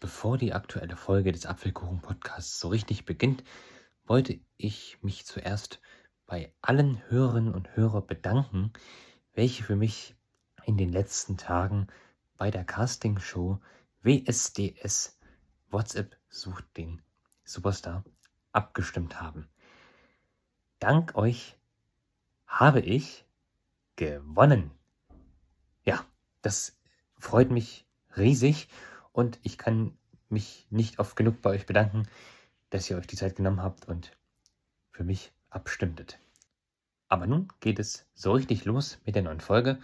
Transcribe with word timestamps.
Bevor 0.00 0.38
die 0.38 0.54
aktuelle 0.54 0.96
Folge 0.96 1.30
des 1.30 1.44
Apfelkuchen-Podcasts 1.44 2.58
so 2.58 2.68
richtig 2.68 3.04
beginnt, 3.04 3.44
wollte 4.06 4.40
ich 4.56 4.96
mich 5.02 5.26
zuerst 5.26 5.78
bei 6.26 6.54
allen 6.62 7.02
Hörerinnen 7.10 7.52
und 7.52 7.76
Hörern 7.76 8.06
bedanken, 8.06 8.72
welche 9.34 9.62
für 9.62 9.76
mich 9.76 10.16
in 10.64 10.78
den 10.78 10.90
letzten 10.90 11.36
Tagen 11.36 11.88
bei 12.38 12.50
der 12.50 12.64
Castingshow 12.64 13.60
WSDS 14.00 15.18
WhatsApp 15.68 16.16
sucht 16.30 16.64
den 16.78 17.02
Superstar 17.44 18.02
abgestimmt 18.52 19.20
haben. 19.20 19.50
Dank 20.78 21.14
euch 21.14 21.58
habe 22.46 22.80
ich 22.80 23.26
gewonnen. 23.96 24.70
Ja, 25.84 26.06
das 26.40 26.78
freut 27.18 27.50
mich 27.50 27.86
riesig 28.16 28.68
und 29.12 29.38
ich 29.42 29.58
kann 29.58 29.92
mich 30.28 30.66
nicht 30.70 30.98
oft 30.98 31.16
genug 31.16 31.42
bei 31.42 31.50
euch 31.50 31.66
bedanken, 31.66 32.06
dass 32.70 32.88
ihr 32.88 32.96
euch 32.96 33.06
die 33.06 33.16
Zeit 33.16 33.36
genommen 33.36 33.62
habt 33.62 33.88
und 33.88 34.12
für 34.92 35.04
mich 35.04 35.32
abstimmtet. 35.50 36.18
Aber 37.08 37.26
nun 37.26 37.48
geht 37.58 37.78
es 37.80 38.06
so 38.14 38.32
richtig 38.32 38.64
los 38.64 38.98
mit 39.04 39.16
der 39.16 39.22
neuen 39.22 39.40
Folge 39.40 39.78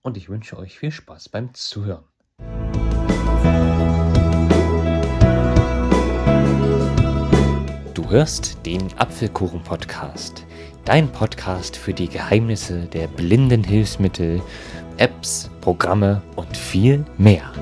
und 0.00 0.16
ich 0.16 0.28
wünsche 0.28 0.58
euch 0.58 0.78
viel 0.78 0.90
Spaß 0.90 1.28
beim 1.28 1.54
Zuhören. 1.54 2.04
Du 7.94 8.10
hörst 8.10 8.66
den 8.66 8.92
Apfelkuchen-Podcast, 8.98 10.44
dein 10.84 11.10
Podcast 11.12 11.76
für 11.76 11.94
die 11.94 12.08
Geheimnisse 12.08 12.86
der 12.86 13.06
blinden 13.06 13.62
Hilfsmittel, 13.62 14.42
Apps, 14.96 15.50
Programme 15.60 16.20
und 16.34 16.56
viel 16.56 17.06
mehr. 17.16 17.52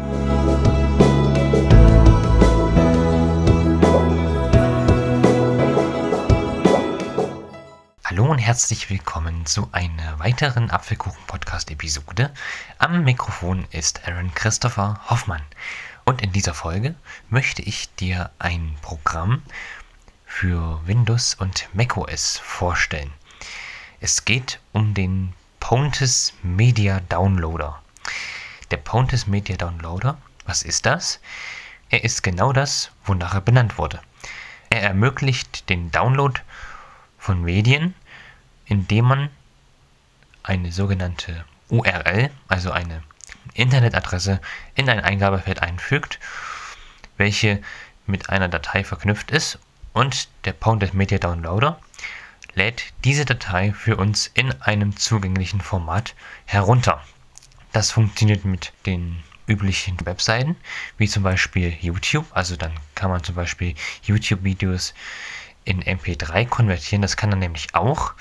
Herzlich 8.51 8.91
willkommen 8.91 9.47
zu 9.47 9.69
einer 9.71 10.19
weiteren 10.19 10.73
Apfelkuchen-Podcast-Episode. 10.73 12.35
Am 12.79 13.05
Mikrofon 13.05 13.65
ist 13.71 14.09
Aaron 14.09 14.35
Christopher 14.35 15.01
Hoffmann. 15.09 15.43
Und 16.05 16.21
in 16.21 16.33
dieser 16.33 16.53
Folge 16.53 16.97
möchte 17.29 17.63
ich 17.63 17.95
dir 17.95 18.33
ein 18.41 18.75
Programm 18.83 19.43
für 20.27 20.85
Windows 20.85 21.35
und 21.35 21.69
macOS 21.75 22.39
vorstellen. 22.39 23.13
Es 24.01 24.25
geht 24.25 24.59
um 24.73 24.95
den 24.95 25.33
Pontes 25.61 26.35
Media 26.43 26.99
Downloader. 27.09 27.81
Der 28.73 28.79
Pontes 28.79 29.29
Media 29.29 29.57
Downloader, 29.57 30.19
was 30.45 30.65
ist 30.65 30.87
das? 30.87 31.21
Er 31.89 32.03
ist 32.03 32.25
genau 32.25 32.53
das, 32.53 32.91
wonach 33.05 33.33
er 33.33 33.43
benannt 33.43 33.79
wurde. 33.79 34.01
Er 34.71 34.83
ermöglicht 34.83 35.69
den 35.69 35.93
Download 35.93 36.41
von 37.17 37.43
Medien, 37.43 37.95
indem 38.71 39.05
man 39.05 39.31
eine 40.45 40.73
sogenannte 40.73 41.45
URL, 41.69 42.31
also 42.49 42.71
eine 42.71 43.03
Internetadresse, 43.53 44.41
in 44.77 44.89
ein 44.89 45.01
Eingabefeld 45.01 45.61
einfügt, 45.61 46.21
welche 47.17 47.61
mit 48.07 48.31
einer 48.31 48.49
Datei 48.49 48.85
verknüpft 48.85 49.33
ist 49.33 49.59
und 49.93 50.29
der 50.45 50.53
Pounded 50.53 50.95
Media 50.95 51.19
Downloader 51.19 51.81
lädt 52.55 52.85
diese 53.05 53.25
Datei 53.25 53.73
für 53.73 53.97
uns 53.97 54.29
in 54.35 54.53
einem 54.63 54.97
zugänglichen 54.97 55.61
Format 55.61 56.15
herunter. 56.47 57.05
Das 57.73 57.91
funktioniert 57.91 58.45
mit 58.45 58.73
den 58.87 59.23
üblichen 59.47 59.97
Webseiten, 60.07 60.57
wie 60.97 61.09
zum 61.09 61.25
Beispiel 61.25 61.77
YouTube. 61.81 62.27
Also 62.31 62.55
dann 62.55 62.73
kann 62.95 63.11
man 63.11 63.25
zum 63.25 63.35
Beispiel 63.35 63.75
YouTube-Videos 64.05 64.95
in 65.65 65.83
MP3 65.83 66.47
konvertieren. 66.47 67.03
Das 67.03 67.17
kann 67.17 67.33
er 67.33 67.37
nämlich 67.37 67.75
auch. 67.75 68.15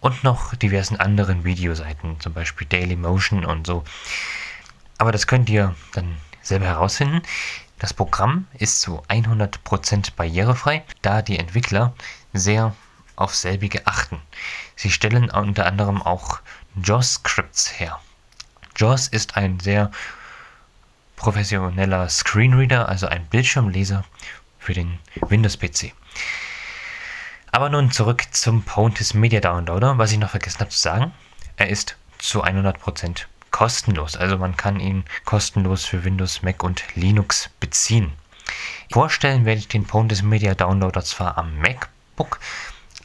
Und 0.00 0.24
noch 0.24 0.54
diversen 0.54 0.98
anderen 0.98 1.44
Videoseiten, 1.44 2.18
zum 2.20 2.32
Beispiel 2.32 2.66
Dailymotion 2.66 3.44
und 3.44 3.66
so. 3.66 3.84
Aber 4.98 5.12
das 5.12 5.26
könnt 5.26 5.48
ihr 5.50 5.74
dann 5.92 6.16
selber 6.42 6.66
herausfinden. 6.66 7.22
Das 7.78 7.94
Programm 7.94 8.46
ist 8.58 8.80
zu 8.80 9.02
100% 9.08 10.14
barrierefrei, 10.16 10.84
da 11.02 11.22
die 11.22 11.38
Entwickler 11.38 11.94
sehr 12.32 12.74
auf 13.16 13.34
selbige 13.34 13.86
achten. 13.86 14.20
Sie 14.76 14.90
stellen 14.90 15.30
unter 15.30 15.66
anderem 15.66 16.02
auch 16.02 16.40
JAWS-Scripts 16.82 17.78
her. 17.78 18.00
JAWS 18.76 19.08
ist 19.08 19.36
ein 19.36 19.60
sehr 19.60 19.90
professioneller 21.16 22.08
Screenreader, 22.08 22.88
also 22.88 23.06
ein 23.06 23.26
Bildschirmleser 23.26 24.04
für 24.58 24.72
den 24.72 24.98
Windows-PC. 25.28 25.92
Aber 27.52 27.68
nun 27.68 27.90
zurück 27.90 28.24
zum 28.30 28.62
Pontis 28.62 29.14
Media 29.14 29.40
Downloader, 29.40 29.98
was 29.98 30.12
ich 30.12 30.18
noch 30.18 30.30
vergessen 30.30 30.60
habe 30.60 30.70
zu 30.70 30.78
sagen. 30.78 31.12
Er 31.56 31.68
ist 31.68 31.96
zu 32.18 32.44
100% 32.44 33.24
kostenlos, 33.50 34.16
also 34.16 34.38
man 34.38 34.56
kann 34.56 34.78
ihn 34.78 35.04
kostenlos 35.24 35.84
für 35.84 36.04
Windows, 36.04 36.42
Mac 36.42 36.62
und 36.62 36.84
Linux 36.94 37.50
beziehen. 37.58 38.12
Vorstellen 38.92 39.44
werde 39.44 39.58
ich 39.58 39.68
den 39.68 39.84
Pontis 39.84 40.22
Media 40.22 40.54
Downloader 40.54 41.02
zwar 41.02 41.38
am 41.38 41.58
MacBook, 41.58 42.38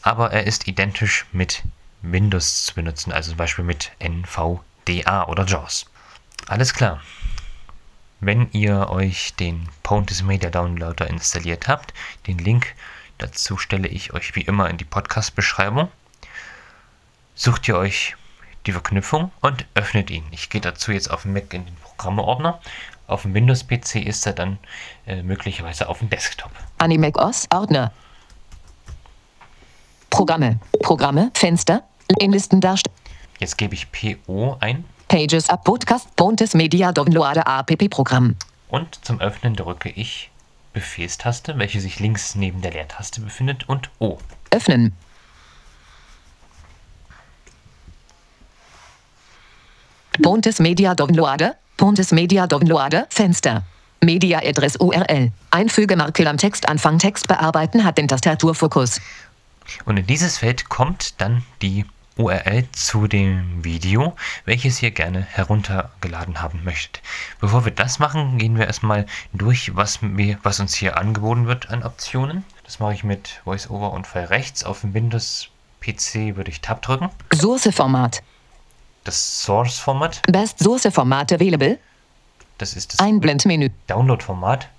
aber 0.02 0.32
er 0.32 0.46
ist 0.46 0.68
identisch 0.68 1.26
mit 1.32 1.64
Windows 2.04 2.66
zu 2.66 2.76
benutzen, 2.76 3.12
also 3.12 3.32
zum 3.32 3.38
Beispiel 3.38 3.66
mit 3.66 3.92
NVDA 4.00 5.26
oder 5.28 5.46
JAWS. 5.46 5.88
Alles 6.48 6.74
klar. 6.74 7.02
Wenn 8.20 8.50
ihr 8.52 8.90
euch 8.90 9.34
den 9.36 9.68
Pontis 9.84 10.24
Media 10.24 10.50
Downloader 10.50 11.08
installiert 11.08 11.68
habt, 11.68 11.94
den 12.28 12.38
Link 12.38 12.76
dazu 13.18 13.58
stelle 13.58 13.88
ich 13.88 14.14
euch 14.14 14.36
wie 14.36 14.42
immer 14.42 14.70
in 14.70 14.78
die 14.78 14.86
Podcast-Beschreibung. 14.86 15.90
Sucht 17.36 17.68
ihr 17.68 17.78
euch 17.78 18.16
die 18.66 18.72
Verknüpfung 18.72 19.32
und 19.42 19.66
öffnet 19.76 20.10
ihn. 20.10 20.24
Ich 20.32 20.50
gehe 20.50 20.62
dazu 20.62 20.92
jetzt 20.92 21.10
auf 21.12 21.24
dem 21.24 21.34
Mac 21.34 21.54
in 21.54 21.66
den 21.66 21.76
Programmeordner. 21.76 22.60
Auf 23.08 23.22
dem 23.22 23.34
Windows-PC 23.34 23.98
ist 23.98 24.26
er 24.26 24.34
dann 24.34 24.58
äh, 25.06 25.22
möglicherweise 25.22 25.88
auf 25.88 26.00
dem 26.00 26.10
Desktop. 26.10 26.52
Animac 26.80 27.18
OS 27.18 27.48
Ordner. 27.54 27.92
Programme. 30.10 30.60
Programme. 30.82 31.32
Fenster. 31.36 31.84
In 32.20 32.32
Listen 32.32 32.62
darstellen. 32.62 32.96
Jetzt 33.40 33.58
gebe 33.58 33.76
ich 33.76 33.92
PO 33.92 34.58
ein. 34.60 34.86
Pages 35.08 35.50
Up 35.50 35.64
Podcast 35.64 36.16
Pontes 36.16 36.54
Media 36.54 36.92
Downloader 36.92 37.46
APP 37.46 37.90
Programm. 37.90 38.36
Und 38.70 39.04
zum 39.06 39.20
Öffnen 39.22 39.56
drücke 39.56 39.90
ich 39.90 40.32
Befehlstaste, 40.76 41.58
welche 41.58 41.80
sich 41.80 42.02
links 42.02 42.36
neben 42.36 42.62
der 42.62 42.72
Leertaste 42.72 43.22
befindet, 43.22 43.68
und 43.68 43.90
O. 44.00 44.20
Öffnen. 44.52 44.94
Pontes 50.22 50.60
Media 50.60 50.94
Downloader. 50.94 51.56
Pontes 51.78 52.12
Media 52.12 52.46
Downloader. 52.46 53.08
Fenster. 53.10 53.64
Media 54.02 54.40
Address 54.44 54.76
URL. 54.76 55.32
Einfügemarke 55.50 56.30
am 56.30 56.38
Textanfang 56.38 57.00
Text 57.00 57.30
bearbeiten 57.30 57.86
hat 57.86 57.98
den 57.98 58.10
Tastaturfokus. 58.10 59.00
Und 59.86 59.96
in 59.96 60.06
dieses 60.06 60.38
Feld 60.40 60.68
kommt 60.68 61.22
dann 61.22 61.44
die 61.62 61.86
URL 62.18 62.66
zu 62.72 63.08
dem 63.08 63.64
Video, 63.64 64.16
welches 64.46 64.82
ihr 64.82 64.92
gerne 64.92 65.22
heruntergeladen 65.22 66.42
haben 66.42 66.64
möchtet. 66.64 67.02
Bevor 67.42 67.66
wir 67.66 67.74
das 67.74 68.00
machen, 68.00 68.38
gehen 68.38 68.58
wir 68.58 68.68
erstmal 68.68 69.06
durch, 69.34 69.76
was, 69.76 70.00
wir, 70.02 70.40
was 70.44 70.60
uns 70.60 70.74
hier 70.74 70.98
angeboten 70.98 71.48
wird 71.48 71.70
an 71.70 71.84
Optionen. 71.84 72.46
Das 72.64 72.80
mache 72.80 72.94
ich 72.94 73.04
mit 73.04 73.42
VoiceOver 73.44 73.92
und 73.92 74.08
Pfeil 74.08 74.26
rechts. 74.26 74.64
Auf 74.64 74.82
dem 74.82 74.94
Windows-PC 74.94 76.38
würde 76.38 76.52
ich 76.52 76.62
Tab 76.62 76.82
drücken. 76.82 77.10
Source-Format. 77.34 78.24
Das 79.04 79.44
Source-Format. 79.44 80.22
Best 80.32 80.60
Source-Format 80.60 81.34
available. 81.34 81.78
Das 82.58 82.76
ist 82.76 82.94
das 82.94 83.00
Einblendmenü. 83.00 83.70
Download-Format. 83.88 84.70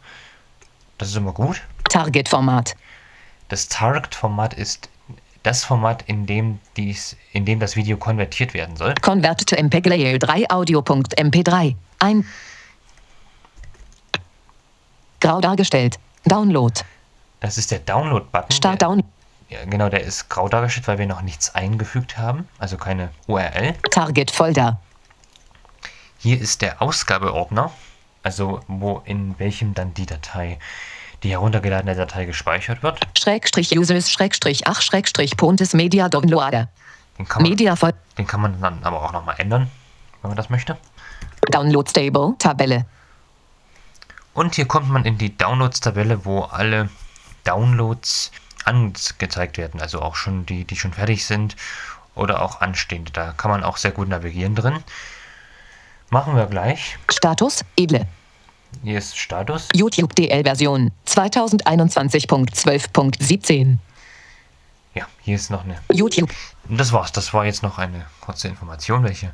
Das 0.96 1.08
ist 1.08 1.16
immer 1.16 1.32
gut. 1.32 1.62
Target-Format. 1.90 2.74
Das 3.48 3.68
Target-Format 3.68 4.54
ist 4.54 4.88
das 5.46 5.64
Format, 5.64 6.02
in 6.08 6.26
dem, 6.26 6.58
dies, 6.76 7.16
in 7.32 7.44
dem 7.44 7.60
das 7.60 7.76
Video 7.76 7.96
konvertiert 7.96 8.52
werden 8.52 8.76
soll. 8.76 8.94
Convert 9.00 9.46
to 9.46 9.54
MPEG 9.56 9.86
Layer 9.86 10.18
3 10.18 10.50
Audio.mp3. 10.50 11.76
Ein. 12.00 12.26
Grau 15.20 15.40
dargestellt. 15.40 16.00
Download. 16.24 16.74
Das 17.38 17.58
ist 17.58 17.70
der 17.70 17.78
Download-Button. 17.78 18.50
Start 18.50 18.82
Down. 18.82 19.04
Ja, 19.48 19.64
genau, 19.64 19.88
der 19.88 20.02
ist 20.02 20.28
grau 20.28 20.48
dargestellt, 20.48 20.88
weil 20.88 20.98
wir 20.98 21.06
noch 21.06 21.22
nichts 21.22 21.54
eingefügt 21.54 22.18
haben, 22.18 22.48
also 22.58 22.76
keine 22.76 23.10
URL. 23.28 23.74
Target 23.92 24.32
Folder. 24.32 24.80
Hier 26.18 26.40
ist 26.40 26.62
der 26.62 26.82
Ausgabeordner, 26.82 27.70
also 28.24 28.60
wo 28.66 29.02
in 29.04 29.38
welchem 29.38 29.74
dann 29.74 29.94
die 29.94 30.06
Datei, 30.06 30.58
die 31.22 31.30
heruntergeladene 31.30 31.94
Datei 31.94 32.24
gespeichert 32.24 32.82
wird. 32.82 33.00
Schrägstrich 33.18 33.76
Users 33.76 34.10
Schrägstrich 34.10 34.66
ach 34.66 34.80
Schrägstrich 34.80 35.36
Pontes 35.36 35.72
Media 35.72 36.08
Downloader. 36.08 36.68
Den 37.18 37.26
kann 37.26 37.42
man, 37.42 37.50
Media 37.50 37.74
den 38.18 38.26
kann 38.26 38.40
man 38.40 38.60
dann 38.60 38.84
aber 38.84 39.02
auch 39.02 39.12
nochmal 39.12 39.36
ändern, 39.38 39.70
wenn 40.22 40.30
man 40.30 40.36
das 40.36 40.50
möchte. 40.50 40.76
Download 41.50 41.88
Stable 41.88 42.34
Tabelle. 42.38 42.84
Und 44.34 44.54
hier 44.54 44.66
kommt 44.66 44.90
man 44.90 45.04
in 45.06 45.16
die 45.16 45.36
Downloads-Tabelle, 45.36 46.26
wo 46.26 46.42
alle 46.42 46.90
Downloads 47.44 48.32
angezeigt 48.64 49.56
werden. 49.56 49.80
Also 49.80 50.02
auch 50.02 50.14
schon 50.14 50.44
die, 50.44 50.64
die 50.64 50.76
schon 50.76 50.92
fertig 50.92 51.24
sind 51.24 51.56
oder 52.14 52.42
auch 52.42 52.60
anstehende. 52.60 53.12
Da 53.12 53.32
kann 53.32 53.50
man 53.50 53.64
auch 53.64 53.78
sehr 53.78 53.92
gut 53.92 54.08
navigieren 54.08 54.54
drin. 54.54 54.84
Machen 56.10 56.36
wir 56.36 56.46
gleich. 56.46 56.98
Status, 57.10 57.64
edle. 57.76 58.06
Hier 58.82 58.98
ist 58.98 59.16
Status. 59.18 59.68
YouTube 59.74 60.14
DL-Version 60.14 60.92
2021.12.17. 61.06 63.78
Ja, 64.94 65.06
hier 65.20 65.36
ist 65.36 65.50
noch 65.50 65.64
eine. 65.64 65.78
YouTube. 65.92 66.30
Das 66.68 66.92
war's. 66.92 67.12
Das 67.12 67.32
war 67.34 67.44
jetzt 67.44 67.62
noch 67.62 67.76
eine 67.78 68.06
kurze 68.20 68.48
Information, 68.48 69.04
welche 69.04 69.32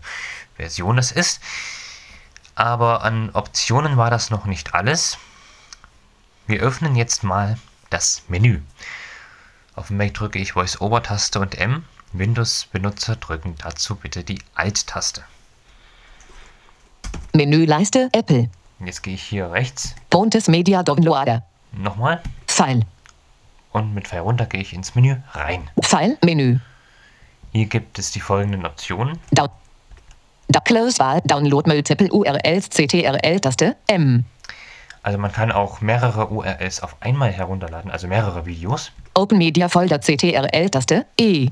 Version 0.56 0.98
es 0.98 1.12
ist. 1.12 1.40
Aber 2.54 3.02
an 3.02 3.30
Optionen 3.30 3.96
war 3.96 4.10
das 4.10 4.28
noch 4.30 4.44
nicht 4.46 4.74
alles. 4.74 5.18
Wir 6.46 6.60
öffnen 6.60 6.94
jetzt 6.96 7.24
mal 7.24 7.56
das 7.90 8.22
Menü. 8.28 8.60
Auf 9.74 9.88
dem 9.88 9.96
Mac 9.96 10.14
drücke 10.14 10.38
ich 10.38 10.52
Voice-Over-Taste 10.52 11.40
und 11.40 11.56
M. 11.56 11.84
Windows-Benutzer 12.12 13.16
drücken 13.16 13.56
dazu 13.62 13.96
bitte 13.96 14.22
die 14.22 14.38
Alt-Taste. 14.54 15.24
Menüleiste 17.32 18.10
Apple. 18.12 18.50
Jetzt 18.84 19.02
gehe 19.02 19.14
ich 19.14 19.22
hier 19.22 19.50
rechts 19.52 19.94
Pontes 20.10 20.48
Media 20.48 20.82
Downloader. 20.82 21.42
nochmal 21.72 22.20
File. 22.46 22.82
und 23.72 23.94
mit 23.94 24.08
Pfeil 24.08 24.20
runter 24.20 24.46
gehe 24.46 24.60
ich 24.60 24.72
ins 24.72 24.94
Menü 24.94 25.16
rein. 25.32 25.68
File. 25.82 26.18
Menü. 26.24 26.58
Hier 27.52 27.66
gibt 27.66 27.98
es 27.98 28.10
die 28.10 28.20
folgenden 28.20 28.64
Optionen. 28.66 29.18
Down. 29.30 29.48
Da 30.48 30.60
Close 30.60 30.98
Wahl. 30.98 31.20
Download 31.24 31.68
Multiple 31.70 32.10
URLs. 32.10 32.68
CTRL-Taste. 32.70 33.76
M. 33.86 34.24
Also 35.02 35.18
man 35.18 35.32
kann 35.32 35.50
auch 35.52 35.80
mehrere 35.80 36.28
URLs 36.28 36.80
auf 36.82 36.96
einmal 37.00 37.32
herunterladen, 37.32 37.90
also 37.90 38.06
mehrere 38.08 38.46
Videos. 38.46 38.92
Open 39.14 39.38
Media 39.38 39.68
Folder. 39.68 39.98
CTRL-Taste. 40.00 41.06
E. 41.18 41.48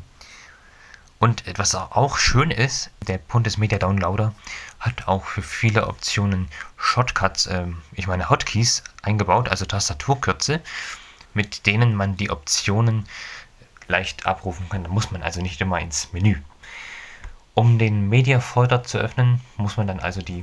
Und 1.21 1.47
etwas 1.47 1.75
auch 1.75 2.17
schön 2.17 2.51
ist, 2.51 2.91
der 3.07 3.19
Pontes 3.19 3.59
Media 3.59 3.79
Downloader 3.79 4.35
hat 4.79 5.07
auch 5.07 5.27
für 5.27 5.43
viele 5.43 5.87
Optionen 5.87 6.49
Shortcuts, 6.79 7.47
ähm, 7.47 7.83
ich 7.93 8.07
meine 8.07 8.31
Hotkeys 8.31 8.83
eingebaut, 9.03 9.51
also 9.51 9.67
Tastaturkürze, 9.67 10.63
mit 11.35 11.67
denen 11.67 11.95
man 11.95 12.17
die 12.17 12.31
Optionen 12.31 13.07
leicht 13.87 14.25
abrufen 14.25 14.67
kann. 14.71 14.83
Da 14.83 14.89
muss 14.89 15.11
man 15.11 15.23
also 15.23 15.43
nicht 15.43 15.61
immer 15.61 15.79
ins 15.79 16.11
Menü. 16.15 16.37
Um 17.53 17.79
den 17.79 18.09
Media 18.09 18.41
Folder 18.41 18.83
zu 18.83 18.97
öffnen, 18.97 19.43
muss 19.59 19.77
man 19.77 19.87
dann 19.87 20.01
also 20.01 20.23
die 20.23 20.43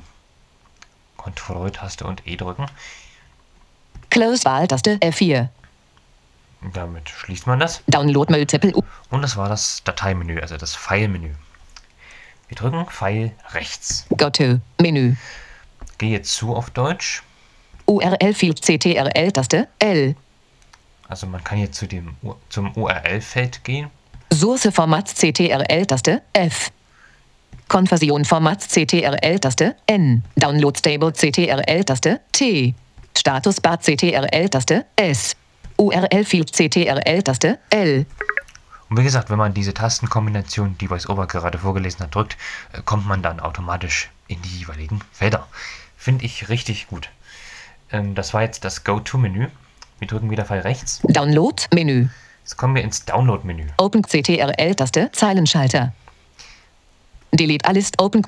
Ctrl-Taste 1.17 2.05
und 2.05 2.27
E 2.27 2.35
drücken. 2.35 2.67
Close 4.11 4.45
Wahl. 4.45 4.67
Taste 4.67 4.97
F4. 4.97 5.49
Damit 6.73 7.09
schließt 7.09 7.47
man 7.47 7.59
das. 7.59 7.81
Download 7.87 8.47
U 8.75 8.83
Und 9.09 9.21
das 9.21 9.37
war 9.37 9.49
das 9.49 9.83
Dateimenü, 9.83 10.39
also 10.39 10.57
das 10.57 10.75
File-Menü. 10.75 11.31
Wir 12.47 12.55
drücken 12.55 12.85
Pfeil 12.85 13.33
rechts. 13.51 14.05
Go 14.17 14.29
to. 14.29 14.59
Menü. 14.79 15.15
Gehe 15.97 16.21
zu 16.21 16.55
auf 16.55 16.69
Deutsch. 16.69 17.23
URL 17.85 18.33
Field 18.33 18.61
CTRL-Taste 18.61 19.67
L. 19.79 20.15
Also 21.09 21.25
man 21.27 21.43
kann 21.43 21.57
hier 21.57 21.71
zu 21.71 21.87
dem, 21.87 22.15
zum 22.49 22.75
URL-Feld 22.75 23.63
gehen. 23.63 23.89
Source 24.33 24.69
Format 24.73 25.07
CTRL-Taste 25.07 26.21
F. 26.33 26.71
Konversion 27.67 28.25
Format 28.25 28.61
CTRL-Taste 28.61 29.75
N. 29.87 30.23
Download 30.35 30.77
Stable 30.77 31.11
CTRL-Taste 31.13 32.19
T. 32.31 32.75
Status 33.17 33.59
Bar 33.61 33.79
CTRL-Taste 33.79 34.85
S. 34.95 35.35
URL 35.77 36.25
Field 36.25 36.51
CTRL-Taste 36.53 37.59
L. 37.69 38.05
Und 38.89 38.97
wie 38.97 39.03
gesagt, 39.03 39.29
wenn 39.29 39.37
man 39.37 39.53
diese 39.53 39.73
Tastenkombination, 39.73 40.77
die 40.79 40.89
VoiceOver 40.89 41.27
gerade 41.27 41.57
vorgelesen 41.57 42.01
hat, 42.01 42.15
drückt, 42.15 42.37
äh, 42.73 42.81
kommt 42.83 43.05
man 43.07 43.21
dann 43.21 43.39
automatisch 43.39 44.09
in 44.27 44.41
die 44.41 44.59
jeweiligen 44.59 45.01
Felder. 45.11 45.47
Finde 45.97 46.25
ich 46.25 46.49
richtig 46.49 46.87
gut. 46.87 47.09
Ähm, 47.91 48.15
das 48.15 48.33
war 48.33 48.41
jetzt 48.41 48.63
das 48.63 48.83
Go-To-Menü. 48.83 49.47
Wir 49.99 50.07
drücken 50.07 50.29
wieder 50.29 50.45
Pfeil 50.45 50.61
rechts. 50.61 51.01
Download 51.03 51.63
Menü. 51.73 52.07
Jetzt 52.43 52.57
kommen 52.57 52.75
wir 52.75 52.83
ins 52.83 53.03
Download-Menü. 53.05 53.67
Open 53.77 54.03
CTRL-Taste 54.03 55.11
Zeilenschalter. 55.11 55.93
Delete 57.31 57.65
alles 57.65 57.91
Open 57.97 58.25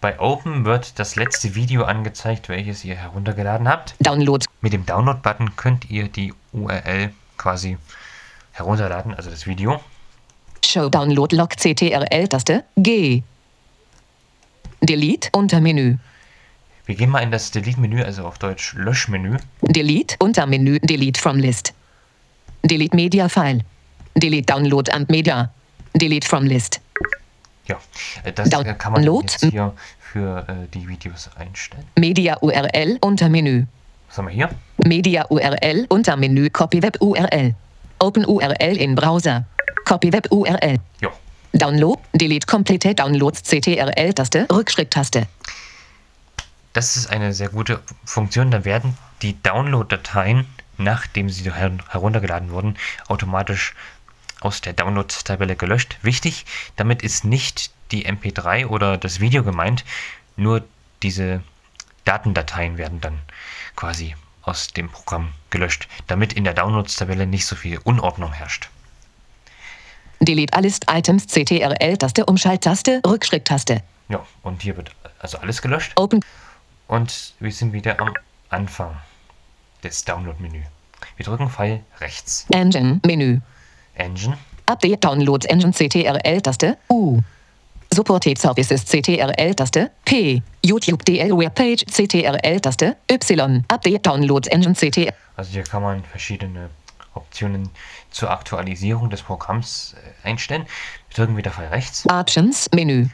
Bei 0.00 0.18
Open 0.18 0.64
wird 0.64 0.98
das 0.98 1.16
letzte 1.16 1.54
Video 1.54 1.84
angezeigt, 1.84 2.48
welches 2.48 2.86
ihr 2.86 2.94
heruntergeladen 2.94 3.68
habt. 3.68 3.94
Download 4.00 4.46
Mit 4.62 4.72
dem 4.72 4.86
Download-Button 4.86 5.56
könnt 5.56 5.90
ihr 5.90 6.08
die 6.08 6.32
URL 6.54 7.10
quasi 7.36 7.76
herunterladen, 8.52 9.12
also 9.12 9.28
das 9.28 9.46
Video. 9.46 9.78
Show 10.64 10.88
Download 10.88 11.36
Log 11.36 11.50
CTRL-Taste 11.50 12.64
G. 12.78 13.22
Delete 14.80 15.28
Untermenü. 15.32 15.98
Wir 16.86 16.94
gehen 16.94 17.10
mal 17.10 17.20
in 17.20 17.30
das 17.30 17.50
Delete-Menü, 17.50 18.02
also 18.02 18.24
auf 18.24 18.38
Deutsch 18.38 18.72
Löschmenü. 18.72 19.36
Delete 19.60 20.16
Untermenü 20.18 20.78
Delete 20.80 21.20
from 21.20 21.36
List. 21.36 21.74
Delete 22.62 22.96
Media 22.96 23.28
File. 23.28 23.60
Delete 24.14 24.50
Download 24.50 24.90
and 24.92 25.10
Media. 25.10 25.52
Delete 25.94 26.26
from 26.26 26.46
List. 26.46 26.80
Ja, 27.70 27.78
äh, 28.24 28.32
das 28.32 28.48
äh, 28.48 28.74
kann 28.74 28.92
man 28.92 29.02
Download. 29.04 29.26
jetzt 29.26 29.44
hier 29.44 29.72
für 30.00 30.44
äh, 30.48 30.66
die 30.74 30.88
Videos 30.88 31.30
einstellen. 31.36 31.84
Media 31.98 32.36
URL 32.40 32.98
Untermenü. 33.00 33.66
Was 34.08 34.18
haben 34.18 34.26
wir 34.26 34.34
hier? 34.34 34.50
Media 34.84 35.24
URL 35.28 35.86
Untermenü 35.88 36.50
Copy 36.50 36.82
Web 36.82 36.96
URL. 37.00 37.54
Open 38.00 38.24
URL 38.24 38.76
in 38.76 38.94
Browser. 38.94 39.44
Copy 39.84 40.12
Web 40.12 40.26
URL. 40.30 40.78
Ja, 41.00 41.10
Download. 41.52 42.00
Delete 42.14 42.46
Completed 42.46 42.98
Downloads 42.98 43.42
CTRL-Taste. 43.42 44.46
Rückschritt-Taste. 44.50 45.26
das 46.72 46.96
ist 46.96 47.10
eine 47.10 47.32
sehr 47.32 47.48
gute 47.48 47.80
Funktion. 48.04 48.50
Da 48.50 48.64
werden 48.64 48.96
die 49.22 49.40
Download-Dateien, 49.42 50.46
nachdem 50.78 51.28
sie 51.28 51.50
her 51.52 51.72
heruntergeladen 51.88 52.50
wurden, 52.50 52.76
automatisch 53.08 53.74
aus 54.40 54.60
der 54.60 54.72
Download-Tabelle 54.72 55.56
gelöscht. 55.56 55.98
Wichtig, 56.02 56.44
damit 56.76 57.02
ist 57.02 57.24
nicht 57.24 57.70
die 57.92 58.06
MP3 58.06 58.66
oder 58.66 58.96
das 58.96 59.20
Video 59.20 59.44
gemeint, 59.44 59.84
nur 60.36 60.64
diese 61.02 61.42
Datendateien 62.04 62.78
werden 62.78 63.00
dann 63.00 63.18
quasi 63.76 64.14
aus 64.42 64.68
dem 64.68 64.88
Programm 64.88 65.32
gelöscht, 65.50 65.88
damit 66.06 66.32
in 66.32 66.44
der 66.44 66.54
Downloads-Tabelle 66.54 67.26
nicht 67.26 67.46
so 67.46 67.56
viel 67.56 67.78
Unordnung 67.84 68.32
herrscht. 68.32 68.70
Delete 70.20 70.52
alles 70.52 70.80
Items 70.90 71.26
CTRL-Taste. 71.28 72.26
Umschalttaste. 72.26 73.00
Rückschritt-Taste. 73.06 73.82
Ja, 74.08 74.26
und 74.42 74.62
hier 74.62 74.76
wird 74.76 74.90
also 75.18 75.38
alles 75.38 75.62
gelöscht. 75.62 75.92
Open. 75.96 76.20
Und 76.88 77.34
wir 77.40 77.52
sind 77.52 77.72
wieder 77.72 77.98
am 78.00 78.12
Anfang 78.50 78.96
des 79.82 80.04
Download-Menü. 80.04 80.62
Wir 81.16 81.24
drücken 81.24 81.48
Pfeil 81.48 81.82
rechts. 82.00 82.46
Engine. 82.50 83.00
Menü. 83.06 83.40
Engine. 83.94 84.36
Update 84.66 85.00
Downloads 85.04 85.46
Engine 85.46 85.72
CTRL-Taste 85.72 86.76
U. 86.90 87.20
Supported 87.92 88.38
Services 88.38 88.84
CTRL-Taste 88.86 89.90
P. 90.04 90.42
YouTube 90.64 91.04
DL 91.04 91.32
Webpage 91.36 91.84
CTRL-Taste 91.90 92.96
Y. 93.08 93.64
Update 93.68 94.06
Downloads 94.06 94.46
Engine 94.48 94.74
CTRL. 94.74 95.12
Also 95.36 95.52
hier 95.52 95.64
kann 95.64 95.82
man 95.82 96.04
verschiedene 96.04 96.70
Optionen 97.14 97.70
zur 98.12 98.30
Aktualisierung 98.30 99.10
des 99.10 99.22
Programms 99.22 99.96
äh, 100.24 100.28
einstellen. 100.28 100.66
Wir 101.08 101.16
drücken 101.16 101.36
wieder 101.36 101.50
Pfeil 101.50 101.68
rechts. 101.68 102.06
Options 102.08 102.70
Menü. 102.72 103.08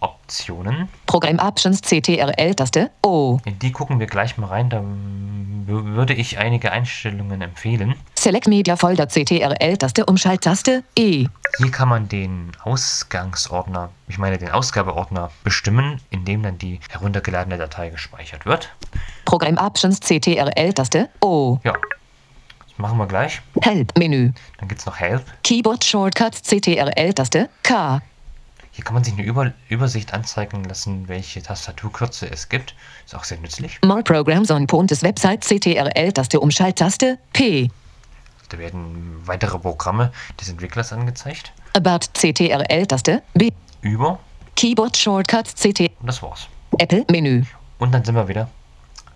Optionen. 0.00 0.88
Programm 1.06 1.38
Options 1.38 1.80
CTRL-Taste 1.82 2.90
O. 3.02 3.38
In 3.44 3.58
die 3.58 3.72
gucken 3.72 3.98
wir 4.00 4.06
gleich 4.06 4.36
mal 4.38 4.46
rein. 4.46 4.70
Da 4.70 4.78
wür- 4.78 5.84
würde 5.94 6.14
ich 6.14 6.38
einige 6.38 6.72
Einstellungen 6.72 7.42
empfehlen. 7.42 7.94
Select 8.26 8.48
Media 8.48 8.74
Folder 8.74 9.06
CTRL-Taste 9.06 10.04
Umschalttaste 10.04 10.82
E. 10.96 11.28
Hier 11.58 11.70
kann 11.70 11.88
man 11.88 12.08
den 12.08 12.50
Ausgangsordner, 12.64 13.90
ich 14.08 14.18
meine 14.18 14.36
den 14.36 14.50
Ausgabeordner 14.50 15.30
bestimmen, 15.44 16.00
in 16.10 16.24
dem 16.24 16.42
dann 16.42 16.58
die 16.58 16.80
heruntergeladene 16.90 17.56
Datei 17.56 17.88
gespeichert 17.90 18.44
wird. 18.44 18.74
Programm 19.26 19.58
Options 19.58 20.00
CTRL-Taste 20.00 21.08
O. 21.20 21.60
Ja, 21.62 21.74
das 22.68 22.78
machen 22.78 22.98
wir 22.98 23.06
gleich. 23.06 23.42
Help 23.62 23.96
Menü. 23.96 24.32
Dann 24.58 24.66
gibt 24.66 24.80
es 24.80 24.86
noch 24.86 24.98
Help. 24.98 25.22
Keyboard 25.44 25.84
Shortcuts 25.84 26.42
CTRL-Taste 26.42 27.48
K. 27.62 28.02
Hier 28.72 28.84
kann 28.84 28.94
man 28.94 29.04
sich 29.04 29.14
eine 29.14 29.22
Über 29.22 29.52
Übersicht 29.68 30.12
anzeigen 30.12 30.64
lassen, 30.64 31.06
welche 31.06 31.42
Tastaturkürze 31.44 32.28
es 32.28 32.48
gibt. 32.48 32.74
Ist 33.04 33.14
auch 33.14 33.22
sehr 33.22 33.38
nützlich. 33.38 33.78
More 33.84 34.02
Programs 34.02 34.50
on 34.50 34.66
Pontes 34.66 35.04
Website 35.04 35.44
CTRL-Taste 35.44 36.40
Umschalttaste 36.40 37.20
P. 37.32 37.70
Da 38.48 38.58
werden 38.58 39.22
weitere 39.26 39.58
Programme 39.58 40.12
des 40.40 40.48
Entwicklers 40.48 40.92
angezeigt. 40.92 41.52
About 41.74 42.06
CTRL-Taste 42.14 43.22
B. 43.34 43.50
Über 43.80 44.18
Keyboard 44.54 44.96
Shortcuts 44.96 45.54
CT. 45.54 45.90
und 46.00 46.06
das 46.06 46.22
war's. 46.22 46.48
Apple 46.78 47.04
Menü. 47.10 47.44
Und 47.78 47.92
dann 47.92 48.04
sind 48.04 48.14
wir 48.14 48.28
wieder 48.28 48.48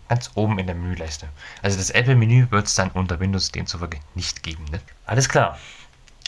ganz 0.09 0.31
oben 0.35 0.59
in 0.59 0.67
der 0.67 0.75
Menüleiste. 0.75 1.29
Also 1.63 1.79
das 1.79 1.91
Apple-Menü 1.91 2.51
wird 2.51 2.67
es 2.67 2.75
dann 2.75 2.91
unter 2.91 3.21
Windows 3.21 3.53
demzufolge 3.53 3.99
nicht 4.15 4.43
geben. 4.43 4.65
Ne? 4.73 4.81
Alles 5.07 5.29
klar. 5.29 5.57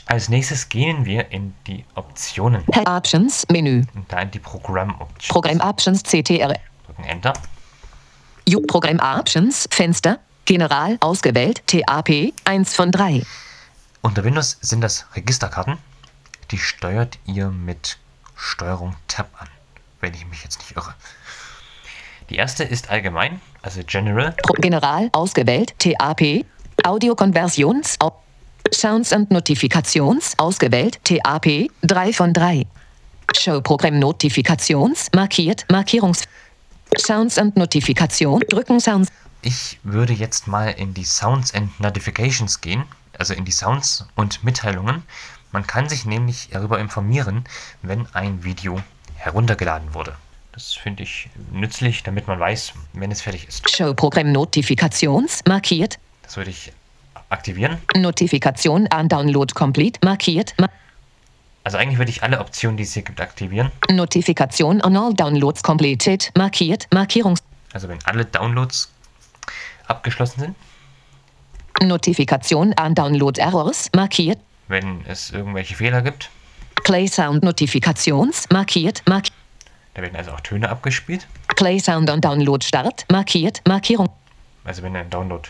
Als 0.07 0.29
nächstes 0.29 0.69
gehen 0.69 1.05
wir 1.05 1.31
in 1.33 1.53
die 1.67 1.85
Optionen. 1.95 2.65
Options 2.87 3.45
Menü. 3.51 3.85
Und 3.95 4.11
da 4.13 4.21
in 4.21 4.31
die 4.31 4.39
Programm-Options. 4.39 5.29
Programm 5.29 5.61
Options 5.61 6.03
CTR. 6.03 6.55
Drücken 6.87 7.05
Enter. 7.05 7.33
U 8.49 8.61
Programm 8.67 8.99
Options 9.01 9.69
Fenster. 9.71 10.19
General 10.45 10.97
ausgewählt. 11.01 11.63
TAP 11.67 12.33
1 12.45 12.75
von 12.75 12.91
3. 12.91 13.23
Unter 14.01 14.25
Windows 14.25 14.59
sind 14.61 14.81
das 14.81 15.07
Registerkarten. 15.15 15.79
Die 16.51 16.59
steuert 16.59 17.19
ihr 17.25 17.49
mit 17.49 17.99
Steuerung 18.37 18.97
Tab 19.09 19.29
an, 19.39 19.49
wenn 20.01 20.15
ich 20.15 20.27
mich 20.27 20.43
jetzt 20.43 20.59
nicht 20.59 20.77
irre. 20.77 20.95
Die 22.31 22.37
erste 22.37 22.65
ist 22.65 22.91
allgemein, 22.91 23.41
also 23.63 23.81
General. 23.87 24.35
General 24.59 25.09
ausgewählt. 25.13 25.75
TAP. 25.79 26.45
Audiokonversions. 26.85 27.97
Au 28.01 28.23
Sounds 28.73 29.13
und 29.13 29.31
Notifikations 29.31 30.39
ausgewählt. 30.39 30.99
TAP 31.05 31.69
3 31.83 32.13
von 32.13 32.33
3. 32.33 32.67
Show 33.37 33.61
Programm 33.61 33.99
Notifikations 33.99 35.09
markiert. 35.15 35.67
Markierungs. 35.71 36.25
Sounds 36.97 37.39
und 37.39 37.57
Notifikation. 37.57 38.41
Drücken 38.49 38.81
Sounds. 38.81 39.09
Ich 39.45 39.81
würde 39.83 40.13
jetzt 40.13 40.47
mal 40.47 40.69
in 40.69 40.95
die 40.95 41.05
Sounds 41.05 41.53
and 41.53 41.79
Notifications 41.81 42.61
gehen, 42.61 42.85
also 43.19 43.35
in 43.35 43.45
die 43.45 43.51
Sounds 43.51 44.07
und 44.15 44.45
Mitteilungen. 44.45 45.03
Man 45.51 45.67
kann 45.67 45.89
sich 45.89 46.05
nämlich 46.05 46.51
darüber 46.53 46.79
informieren, 46.79 47.45
wenn 47.83 48.07
ein 48.15 48.45
Video 48.45 48.81
heruntergeladen 49.17 49.95
wurde. 49.95 50.15
Das 50.53 50.75
finde 50.75 51.03
ich 51.03 51.29
nützlich, 51.51 52.05
damit 52.05 52.29
man 52.29 52.39
weiß, 52.39 52.73
wenn 52.93 53.11
es 53.11 53.21
fertig 53.23 53.49
ist. 53.49 53.69
Show 53.69 53.93
Programm 53.95 54.31
Notifikations 54.31 55.41
markiert. 55.49 55.99
Das 56.23 56.37
würde 56.37 56.51
ich 56.51 56.73
aktivieren. 57.29 57.79
Notifikation 57.97 58.87
an 58.89 59.09
Download 59.09 59.53
Complete 59.55 59.99
markiert. 60.05 60.55
Ma 60.59 60.69
Also 61.65 61.79
eigentlich 61.79 61.99
würde 61.99 62.13
ich 62.13 62.23
alle 62.23 62.39
Optionen, 62.39 62.77
die 62.77 62.85
es 62.85 62.93
hier 62.93 63.03
gibt, 63.03 63.21
aktivieren. 63.21 63.73
Notifikation 63.91 64.81
on 64.83 64.97
all 64.97 65.13
Downloads 65.13 65.65
completed 65.65 66.31
markiert. 66.37 66.87
Markierungs. 66.93 67.41
Also 67.73 67.89
wenn 67.89 67.99
alle 68.05 68.25
Downloads 68.25 68.92
abgeschlossen 69.93 70.41
sind, 70.41 70.57
Notifikation 71.83 72.73
an 72.75 72.95
Download 72.95 73.41
Errors 73.41 73.91
markiert. 73.95 74.39
wenn 74.69 75.05
es 75.07 75.31
irgendwelche 75.31 75.75
Fehler 75.75 76.03
gibt, 76.03 76.31
Play 76.85 77.07
Sound 77.07 77.43
Notifikations 77.43 78.49
markiert. 78.51 79.03
Mark 79.07 79.27
da 79.95 80.01
werden 80.01 80.17
also 80.17 80.33
auch 80.33 80.41
Töne 80.41 80.69
abgespielt. 80.69 81.27
Play 81.57 81.79
Sound 81.79 82.09
on 82.09 82.21
Download 82.21 82.65
Start 82.65 83.05
markiert. 83.11 83.61
Markierung. 83.69 84.09
Also 84.65 84.83
wenn 84.83 84.97
ein 84.97 85.11
Download 85.11 85.49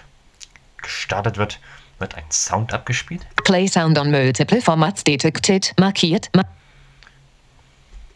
gestartet 0.83 1.37
wird, 1.39 1.61
wird 1.99 2.17
ein 2.17 2.25
Sound 2.31 2.75
abgespielt. 2.75 3.25
Play 3.45 3.69
Sound 3.69 3.99
on 3.99 4.11
Multiple 4.11 4.61
Formats 4.61 5.05
detected 5.05 5.73
markiert. 5.79 6.29
Ma 6.35 6.43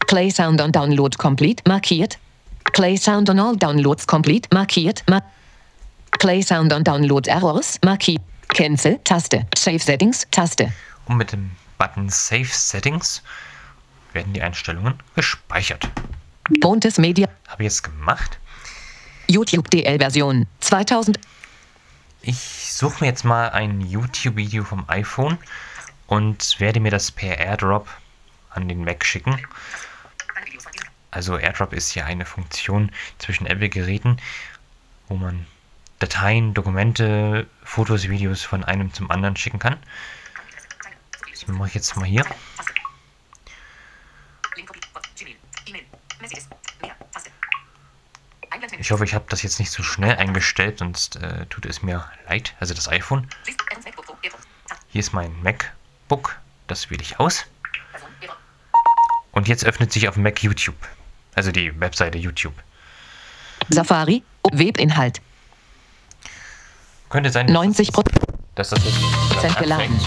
Play 0.07 0.29
Sound 0.29 0.59
on 0.61 0.71
Download 0.71 1.17
Complete 1.17 1.63
markiert. 1.65 2.17
Play 2.73 2.97
Sound 2.97 3.29
on 3.29 3.39
all 3.39 3.55
Downloads 3.55 4.05
complete 4.05 4.49
markiert. 4.53 5.03
Ma 5.09 5.21
Play 6.19 6.41
Sound 6.41 6.73
on 6.73 6.83
Download 6.83 7.27
Errors 7.27 7.79
markiert. 7.83 8.21
Cancel 8.49 8.99
Taste. 9.03 9.45
Save 9.55 9.79
Settings 9.79 10.25
Taste. 10.31 10.71
Und 11.05 11.17
mit 11.17 11.31
dem 11.31 11.51
Button 11.77 12.09
Save 12.09 12.45
Settings 12.45 13.21
werden 14.13 14.33
die 14.33 14.41
Einstellungen 14.41 14.95
gespeichert. 15.15 15.87
Bontes 16.61 16.97
Media. 16.97 17.27
Habe 17.47 17.63
ich 17.63 17.67
jetzt 17.67 17.83
gemacht. 17.83 18.39
YouTube 19.27 19.69
DL 19.69 19.99
Version 19.99 20.47
2000. 20.61 21.19
Ich 22.21 22.73
suche 22.73 23.03
mir 23.03 23.07
jetzt 23.09 23.23
mal 23.23 23.49
ein 23.49 23.81
YouTube-Video 23.81 24.63
vom 24.63 24.85
iPhone 24.87 25.37
und 26.07 26.59
werde 26.59 26.79
mir 26.79 26.91
das 26.91 27.11
per 27.11 27.37
AirDrop 27.37 27.87
an 28.49 28.67
den 28.67 28.83
Mac 28.83 29.05
schicken. 29.05 29.39
Also 31.11 31.37
AirDrop 31.37 31.73
ist 31.73 31.93
ja 31.95 32.05
eine 32.05 32.25
Funktion 32.25 32.91
zwischen 33.19 33.45
Apple-Geräten, 33.45 34.17
wo 35.07 35.15
man 35.15 35.45
Dateien, 35.99 36.53
Dokumente, 36.53 37.47
Fotos, 37.63 38.07
Videos 38.09 38.43
von 38.43 38.63
einem 38.63 38.93
zum 38.93 39.09
anderen 39.09 39.35
schicken 39.35 39.59
kann. 39.59 39.77
Das 41.31 41.47
mache 41.47 41.69
ich 41.69 41.75
jetzt 41.75 41.95
mal 41.95 42.05
hier. 42.05 42.25
Ich 48.79 48.91
hoffe, 48.91 49.05
ich 49.05 49.13
habe 49.13 49.25
das 49.29 49.43
jetzt 49.43 49.59
nicht 49.59 49.71
so 49.71 49.83
schnell 49.83 50.15
eingestellt, 50.15 50.79
sonst 50.79 51.15
äh, 51.17 51.45
tut 51.47 51.65
es 51.65 51.81
mir 51.81 52.09
leid. 52.27 52.55
Also 52.59 52.73
das 52.73 52.87
iPhone. 52.87 53.27
Hier 54.89 54.99
ist 54.99 55.13
mein 55.13 55.41
MacBook. 55.41 56.37
Das 56.67 56.89
wähle 56.89 57.01
ich 57.01 57.19
aus. 57.19 57.45
Und 59.31 59.47
jetzt 59.47 59.65
öffnet 59.65 59.91
sich 59.91 60.07
auf 60.07 60.15
dem 60.15 60.23
Mac 60.23 60.41
YouTube. 60.41 60.75
Also 61.35 61.51
die 61.51 61.79
Webseite 61.79 62.17
YouTube. 62.17 62.55
Safari. 63.69 64.23
Webinhalt. 64.51 65.21
Könnte 67.09 67.31
sein, 67.31 67.47
dass 67.47 67.53
90 67.53 67.91
das, 67.91 68.03
dass 68.55 68.69
das 68.69 68.85
jetzt 68.85 69.01
Prozent 69.31 69.57
geladen. 69.57 69.99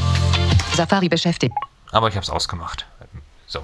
Safari 0.74 1.08
beschäftigt. 1.08 1.54
Aber 1.92 2.08
ich 2.08 2.14
habe 2.14 2.24
es 2.24 2.30
ausgemacht. 2.30 2.86
So. 3.46 3.62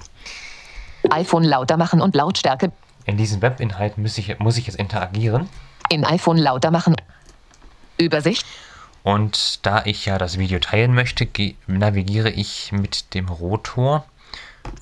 iPhone 1.11 1.45
lauter 1.45 1.77
machen 1.77 2.01
und 2.01 2.17
Lautstärke. 2.17 2.73
In 3.05 3.17
diesem 3.17 3.41
Webinhalt 3.43 3.99
muss 3.99 4.19
ich, 4.19 4.39
muss 4.39 4.57
ich 4.57 4.67
jetzt 4.67 4.77
interagieren. 4.77 5.49
In 5.91 6.05
iPhone 6.05 6.39
lauter 6.39 6.71
machen. 6.71 6.97
Übersicht. 7.99 8.45
Und 9.05 9.65
da 9.65 9.85
ich 9.85 10.07
ja 10.07 10.19
das 10.19 10.39
Video 10.39 10.59
teilen 10.59 10.93
möchte, 10.93 11.29
navigiere 11.69 12.31
ich 12.31 12.73
mit 12.73 13.15
dem 13.15 13.29
Rotor. 13.29 14.05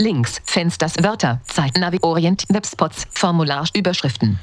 Links. 0.00 0.40
Fensters. 0.46 0.94
Wörter. 1.02 1.40
Zeit. 1.44 1.76
Navi. 1.76 1.99
Orient. 2.00 2.44
Webspots. 2.49 3.06
Formular. 3.11 3.66
Überschriften. 3.75 4.40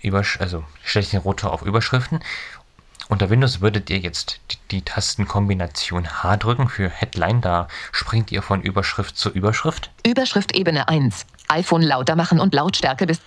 Übersch 0.00 0.38
also 0.40 0.62
stelle 0.84 1.04
ich 1.04 1.10
den 1.10 1.20
Rotor 1.20 1.52
auf 1.52 1.62
Überschriften. 1.62 2.20
Unter 3.08 3.30
Windows 3.30 3.60
würdet 3.60 3.90
ihr 3.90 3.98
jetzt 3.98 4.40
die, 4.50 4.56
die 4.70 4.82
Tastenkombination 4.82 6.22
H 6.22 6.36
drücken 6.38 6.68
für 6.68 6.88
Headline. 6.88 7.40
Da 7.40 7.68
springt 7.92 8.32
ihr 8.32 8.42
von 8.42 8.62
Überschrift 8.62 9.16
zu 9.16 9.30
Überschrift. 9.30 9.90
Überschrift 10.06 10.56
Ebene 10.56 10.88
1. 10.88 11.26
iPhone 11.48 11.82
lauter 11.82 12.16
machen 12.16 12.40
und 12.40 12.54
Lautstärke 12.54 13.06
bis 13.06 13.20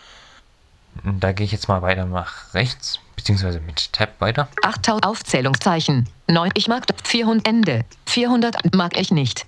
Da 1.03 1.31
gehe 1.31 1.45
ich 1.45 1.51
jetzt 1.51 1.67
mal 1.67 1.81
weiter 1.81 2.05
nach 2.05 2.53
rechts, 2.53 2.99
beziehungsweise 3.15 3.59
mit 3.59 3.93
Tab 3.93 4.19
weiter. 4.19 4.47
8000 4.63 5.05
Aufzählungszeichen. 5.05 6.09
9. 6.27 6.51
Ich 6.55 6.67
mag 6.67 6.85
400 7.03 7.47
Ende. 7.47 7.85
400 8.07 8.75
mag 8.75 8.97
ich 8.97 9.11
nicht. 9.11 9.45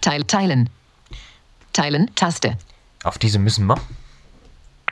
Teil 0.00 0.24
teilen. 0.24 0.70
Teilen 1.72 2.14
Taste. 2.14 2.56
Auf 3.02 3.18
diese 3.18 3.38
müssen 3.38 3.66
wir. 3.66 3.80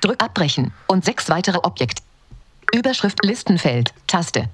Drück 0.00 0.22
abbrechen 0.22 0.72
und 0.86 1.04
sechs 1.04 1.28
weitere 1.28 1.58
Objekt. 1.58 2.02
Überschrift 2.72 3.24
Listenfeld 3.24 3.92
Taste. 4.06 4.48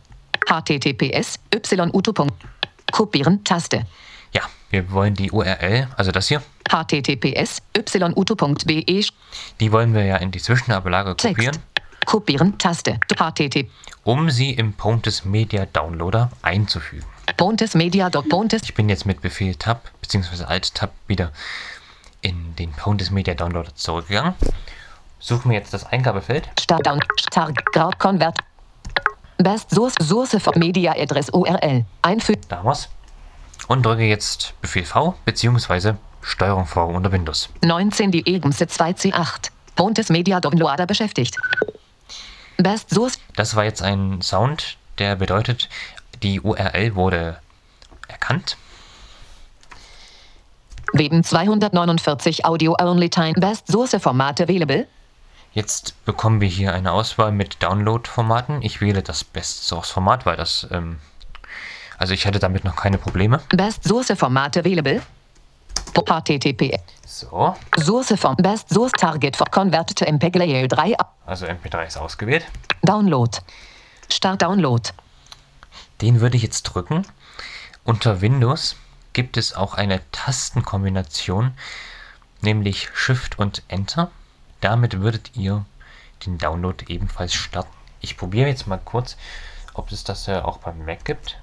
Https 0.46 1.38
yuto. 1.52 2.26
Kopieren 2.92 3.42
Taste. 3.44 3.86
Ja, 4.32 4.42
wir 4.70 4.90
wollen 4.92 5.14
die 5.14 5.30
URL, 5.30 5.88
also 5.96 6.12
das 6.12 6.28
hier, 6.28 6.42
https 6.68 7.62
yuto.be 7.76 8.84
die 9.60 9.72
wollen 9.72 9.94
wir 9.94 10.04
ja 10.04 10.16
in 10.16 10.30
die 10.30 10.40
Zwischenablage 10.40 11.14
kopieren, 11.16 11.52
Text. 11.52 11.60
Kopieren 12.06 12.58
Taste. 12.58 12.98
http 13.18 13.68
um 14.04 14.30
sie 14.30 14.52
im 14.52 14.72
Pontes 14.72 15.24
Media 15.24 15.66
Downloader 15.66 16.30
einzufügen. 16.42 17.06
Bontes 17.36 17.74
Media 17.74 18.08
Doc 18.08 18.28
Bontes 18.28 18.62
Ich 18.62 18.74
bin 18.74 18.88
jetzt 18.88 19.04
mit 19.04 19.20
Befehl 19.20 19.56
Tab 19.56 19.90
bzw. 20.00 20.44
Alt 20.44 20.74
Tab 20.74 20.92
wieder 21.08 21.32
in 22.20 22.54
den 22.54 22.70
Pontes 22.70 23.10
Media 23.10 23.34
Downloader 23.34 23.74
zurückgegangen. 23.74 24.34
Suche 25.18 25.48
mir 25.48 25.54
jetzt 25.54 25.74
das 25.74 25.84
Eingabefeld. 25.84 26.48
Start 26.60 26.86
down 26.86 27.00
Start 27.18 27.66
Grau 27.72 27.90
Convert 27.98 28.38
Best 29.38 29.70
Source 29.70 29.94
Source 30.00 30.36
for 30.40 30.56
Media 30.56 30.92
Address 30.92 31.30
URL 31.30 31.84
einfügen 32.02 32.42
damals 32.48 32.88
und 33.68 33.84
drücke 33.84 34.04
jetzt 34.04 34.54
Befehl 34.60 34.84
V 34.84 35.14
bzw. 35.24 35.94
Steuerung 36.22 36.66
V 36.66 36.86
unter 36.86 37.12
Windows. 37.12 37.48
19 37.62 38.10
die 38.10 38.26
Ebense 38.28 38.64
2C8 38.64 39.50
Bontes 39.76 40.08
Media 40.08 40.40
Downloader 40.40 40.86
beschäftigt 40.86 41.36
Best 42.56 42.90
Source 42.90 43.18
Das 43.36 43.54
war 43.54 43.64
jetzt 43.64 43.82
ein 43.82 44.22
Sound, 44.22 44.78
der 44.98 45.16
bedeutet, 45.16 45.68
die 46.22 46.40
URL 46.40 46.94
wurde 46.94 47.38
erkannt. 48.08 48.56
Weben 50.92 51.22
249 51.22 52.46
Audio 52.46 52.74
Only 52.80 53.10
Time 53.10 53.34
Best 53.34 53.70
Source 53.70 53.96
Format 54.00 54.40
Available 54.40 54.86
Jetzt 55.56 56.04
bekommen 56.04 56.42
wir 56.42 56.48
hier 56.48 56.74
eine 56.74 56.92
Auswahl 56.92 57.32
mit 57.32 57.62
Download-Formaten. 57.62 58.60
Ich 58.60 58.82
wähle 58.82 59.02
das 59.02 59.24
Best 59.24 59.64
Source 59.64 59.88
Format, 59.88 60.26
weil 60.26 60.36
das, 60.36 60.66
ähm, 60.70 60.98
also 61.96 62.12
ich 62.12 62.26
hatte 62.26 62.38
damit 62.38 62.64
noch 62.64 62.76
keine 62.76 62.98
Probleme. 62.98 63.40
Best 63.48 63.82
Source 63.84 64.12
Format 64.18 64.58
Available 64.58 65.00
HTTP. 65.94 66.78
So, 67.06 67.56
Source 67.78 68.12
von 68.20 68.36
Best 68.36 68.68
Source 68.68 68.92
Target 68.92 69.34
for 69.34 69.46
Convert 69.46 69.96
to 69.96 70.04
MPEG 70.04 70.36
Layer 70.36 70.68
3. 70.68 70.94
also 71.24 71.46
MP3 71.46 71.86
ist 71.86 71.96
ausgewählt. 71.96 72.44
Download. 72.82 73.38
Start 74.12 74.42
Download. 74.42 74.90
Den 76.02 76.20
würde 76.20 76.36
ich 76.36 76.42
jetzt 76.42 76.64
drücken. 76.64 77.06
Unter 77.82 78.20
Windows 78.20 78.76
gibt 79.14 79.38
es 79.38 79.54
auch 79.54 79.72
eine 79.72 80.02
Tastenkombination, 80.12 81.54
nämlich 82.42 82.90
Shift 82.92 83.38
und 83.38 83.62
Enter. 83.68 84.10
Damit 84.60 85.00
würdet 85.00 85.32
ihr 85.34 85.64
den 86.24 86.38
Download 86.38 86.84
ebenfalls 86.88 87.34
starten. 87.34 87.70
Ich 88.00 88.16
probiere 88.16 88.48
jetzt 88.48 88.66
mal 88.66 88.80
kurz, 88.84 89.16
ob 89.74 89.92
es 89.92 90.04
das 90.04 90.28
äh, 90.28 90.36
auch 90.36 90.58
beim 90.58 90.84
Mac 90.84 91.04
gibt. 91.04 91.38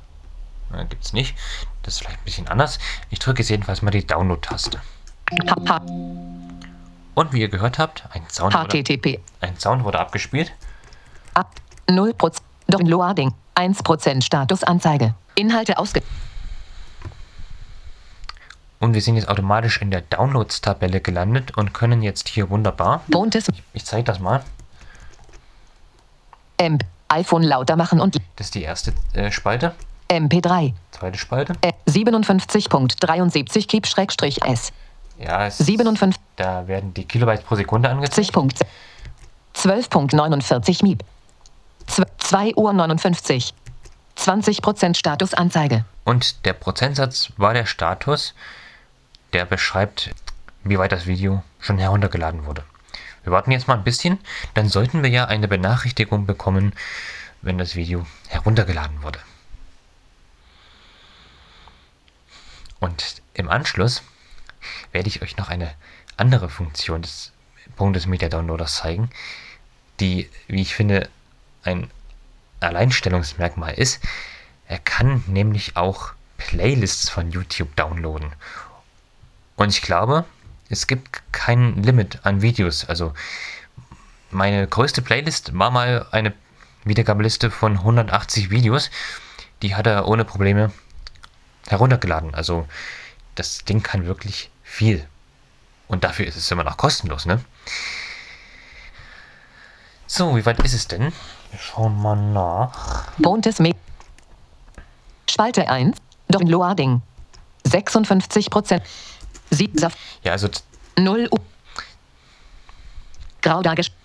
Äh, 0.73 0.85
gibt 0.85 1.05
es 1.05 1.13
nicht. 1.13 1.35
Das 1.83 1.95
ist 1.95 1.99
vielleicht 1.99 2.19
ein 2.19 2.25
bisschen 2.25 2.47
anders. 2.47 2.79
Ich 3.09 3.19
drücke 3.19 3.41
jetzt 3.41 3.49
jedenfalls 3.49 3.81
mal 3.81 3.91
die 3.91 4.05
Download-Taste. 4.05 4.81
Und 7.15 7.33
wie 7.33 7.41
ihr 7.41 7.49
gehört 7.49 7.77
habt, 7.77 8.03
ein 8.11 8.23
Sound, 8.29 8.53
wurde, 8.55 9.23
ein 9.41 9.59
Sound 9.59 9.83
wurde 9.83 9.99
abgespielt. 9.99 10.51
Ab 11.33 11.51
0%. 11.87 12.37
Downloading. 12.67 13.33
1% 13.55 14.23
Statusanzeige. 14.23 15.13
Inhalte 15.35 15.77
ausge. 15.77 16.01
Und 18.83 18.93
wir 18.95 19.01
sind 19.01 19.15
jetzt 19.15 19.29
automatisch 19.29 19.81
in 19.81 19.91
der 19.91 20.01
Downloads-Tabelle 20.01 20.99
gelandet 20.99 21.55
und 21.55 21.73
können 21.73 22.01
jetzt 22.01 22.27
hier 22.27 22.49
wunderbar, 22.49 23.01
Wohntes. 23.07 23.47
ich 23.71 23.85
zeige 23.85 24.03
das 24.03 24.19
mal, 24.19 24.43
M. 26.57 26.79
iPhone 27.07 27.43
lauter 27.43 27.77
machen 27.77 28.01
und 28.01 28.17
das 28.35 28.47
ist 28.47 28.55
die 28.55 28.63
erste 28.63 28.91
äh, 29.13 29.31
Spalte, 29.31 29.73
MP3. 30.09 30.73
zweite 30.91 31.17
Spalte. 31.17 31.53
Äh, 31.61 31.71
57.73 31.89 33.67
Keep-S. 33.67 34.73
Ja, 35.17 35.47
es, 35.47 35.59
57. 35.59 36.21
da 36.35 36.67
werden 36.67 36.93
die 36.93 37.05
Kilobytes 37.05 37.45
pro 37.45 37.55
Sekunde 37.55 37.87
angezeigt. 37.87 38.33
40. 38.33 38.67
12.49 39.55 40.83
MIB. 40.83 41.05
2 42.17 42.55
Uhr 42.55 42.73
59. 42.73 43.53
20% 44.17 44.95
Statusanzeige. 44.97 45.85
Und 46.03 46.45
der 46.45 46.51
Prozentsatz 46.51 47.31
war 47.37 47.53
der 47.53 47.65
Status, 47.65 48.33
der 49.33 49.45
beschreibt, 49.45 50.11
wie 50.63 50.77
weit 50.77 50.91
das 50.91 51.07
Video 51.07 51.43
schon 51.59 51.77
heruntergeladen 51.77 52.45
wurde. 52.45 52.63
Wir 53.23 53.31
warten 53.31 53.51
jetzt 53.51 53.67
mal 53.67 53.77
ein 53.77 53.83
bisschen, 53.83 54.19
dann 54.53 54.69
sollten 54.69 55.01
wir 55.01 55.09
ja 55.09 55.25
eine 55.25 55.47
Benachrichtigung 55.47 56.25
bekommen, 56.25 56.73
wenn 57.41 57.57
das 57.57 57.75
Video 57.75 58.05
heruntergeladen 58.27 59.01
wurde. 59.01 59.19
Und 62.79 63.21
im 63.33 63.49
Anschluss 63.49 64.03
werde 64.91 65.07
ich 65.07 65.21
euch 65.21 65.37
noch 65.37 65.49
eine 65.49 65.73
andere 66.17 66.49
Funktion 66.49 67.01
des 67.01 67.31
Punktes 67.75 68.07
Media 68.07 68.29
Downloaders 68.29 68.75
zeigen, 68.75 69.09
die, 69.99 70.29
wie 70.47 70.61
ich 70.61 70.75
finde, 70.75 71.09
ein 71.63 71.89
Alleinstellungsmerkmal 72.59 73.73
ist. 73.73 74.01
Er 74.67 74.79
kann 74.79 75.23
nämlich 75.27 75.77
auch 75.77 76.13
Playlists 76.37 77.09
von 77.09 77.31
YouTube 77.31 77.75
downloaden. 77.75 78.33
Und 79.55 79.69
ich 79.69 79.81
glaube, 79.81 80.25
es 80.69 80.87
gibt 80.87 81.21
kein 81.31 81.83
Limit 81.83 82.19
an 82.23 82.41
Videos. 82.41 82.85
Also 82.85 83.13
meine 84.31 84.67
größte 84.67 85.01
Playlist 85.01 85.57
war 85.57 85.71
mal 85.71 86.07
eine 86.11 86.33
Wiedergabeliste 86.83 87.51
von 87.51 87.77
180 87.77 88.49
Videos. 88.49 88.89
Die 89.61 89.75
hat 89.75 89.87
er 89.87 90.07
ohne 90.07 90.25
Probleme 90.25 90.71
heruntergeladen. 91.67 92.33
Also 92.33 92.67
das 93.35 93.63
Ding 93.65 93.83
kann 93.83 94.05
wirklich 94.05 94.49
viel. 94.63 95.07
Und 95.87 96.03
dafür 96.03 96.25
ist 96.25 96.35
es 96.35 96.49
immer 96.51 96.63
noch 96.63 96.77
kostenlos, 96.77 97.25
ne? 97.25 97.39
So, 100.07 100.35
wie 100.35 100.45
weit 100.45 100.59
ist 100.59 100.73
es 100.73 100.87
denn? 100.87 101.13
Wir 101.51 101.59
schauen 101.59 102.01
mal 102.01 102.15
nach. 102.15 103.07
Wohntes 103.17 103.59
Me. 103.59 103.75
Spalte 105.29 105.69
1. 105.69 105.97
Downloading. 106.27 107.01
56%. 107.67 108.81
Sieb 109.53 109.79
Saft. 109.79 109.97
Ja, 110.23 110.33
also 110.33 110.49
0 110.97 111.27
Uhr. 111.31 111.39
Grau 113.41 113.61
dargestellt. 113.61 113.97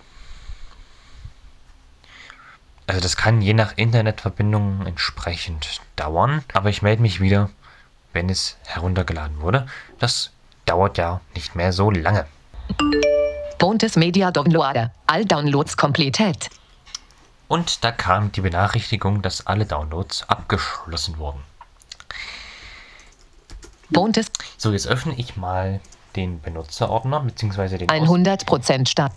Also 2.87 3.00
das 3.02 3.16
kann 3.16 3.42
je 3.42 3.52
nach 3.52 3.74
Internetverbindung 3.76 4.87
entsprechend 4.87 5.82
dauern, 5.96 6.42
aber 6.54 6.70
ich 6.70 6.80
melde 6.80 7.02
mich 7.02 7.20
wieder, 7.20 7.50
wenn 8.14 8.30
es 8.30 8.56
heruntergeladen 8.64 9.40
wurde. 9.42 9.66
Das 9.98 10.30
dauert 10.64 10.96
ja 10.96 11.20
nicht 11.34 11.54
mehr 11.54 11.72
so 11.72 11.90
lange. 11.90 12.26
Wohntes 13.61 13.96
Media 13.96 14.30
Downloader. 14.30 14.92
All 15.06 15.24
Downloads 15.24 15.76
completed. 15.76 16.48
Und 17.48 17.84
da 17.84 17.92
kam 17.92 18.32
die 18.32 18.40
Benachrichtigung, 18.40 19.20
dass 19.20 19.46
alle 19.46 19.66
Downloads 19.66 20.28
abgeschlossen 20.28 21.18
wurden. 21.18 21.42
Wohntes 23.90 24.27
So, 24.57 24.72
jetzt 24.72 24.87
öffne 24.87 25.14
ich 25.14 25.37
mal 25.37 25.81
den 26.16 26.40
Benutzerordner, 26.40 27.20
beziehungsweise 27.20 27.79
den, 27.79 27.88
Aus 27.90 28.09
100% 28.09 28.88
Start. 28.88 29.12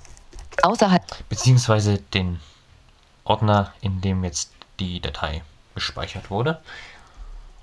Außerhalb. 0.64 1.04
beziehungsweise 1.30 1.98
den 1.98 2.40
Ordner, 3.24 3.74
in 3.82 4.02
dem 4.02 4.24
jetzt 4.24 4.52
die 4.80 5.00
Datei 5.00 5.42
gespeichert 5.76 6.30
wurde. 6.30 6.60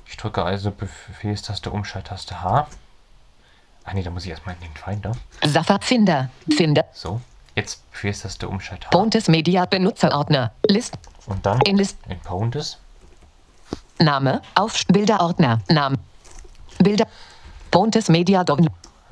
Ich 0.06 0.16
drücke 0.16 0.42
also 0.42 0.70
Befehlstaste, 0.70 1.70
Umschalttaste 1.70 2.42
H. 2.42 2.66
Ach 3.84 3.92
nee, 3.92 4.02
da 4.02 4.10
muss 4.10 4.24
ich 4.24 4.30
erstmal 4.30 4.54
in 4.56 4.60
den 4.62 4.74
Finder. 4.74 5.12
Safari 5.44 5.82
Finder. 5.82 6.30
Finder. 6.56 6.84
So, 6.92 7.20
jetzt 7.54 7.88
Befehlstaste 7.92 8.48
Umschalt 8.48 8.86
H. 8.86 8.92
Wohntes 8.92 9.28
Media 9.28 9.66
Benutzerordner. 9.66 10.52
List. 10.66 10.98
Und 11.26 11.44
dann 11.44 11.60
In 11.62 11.76
List. 11.76 11.98
in 12.08 12.18
Poundes. 12.20 12.78
Name. 13.98 14.40
Auf 14.54 14.82
Bilderordner. 14.88 15.60
Name. 15.68 15.98
Bilder. 16.78 17.06
Wohntes 17.72 18.08
Media 18.08 18.44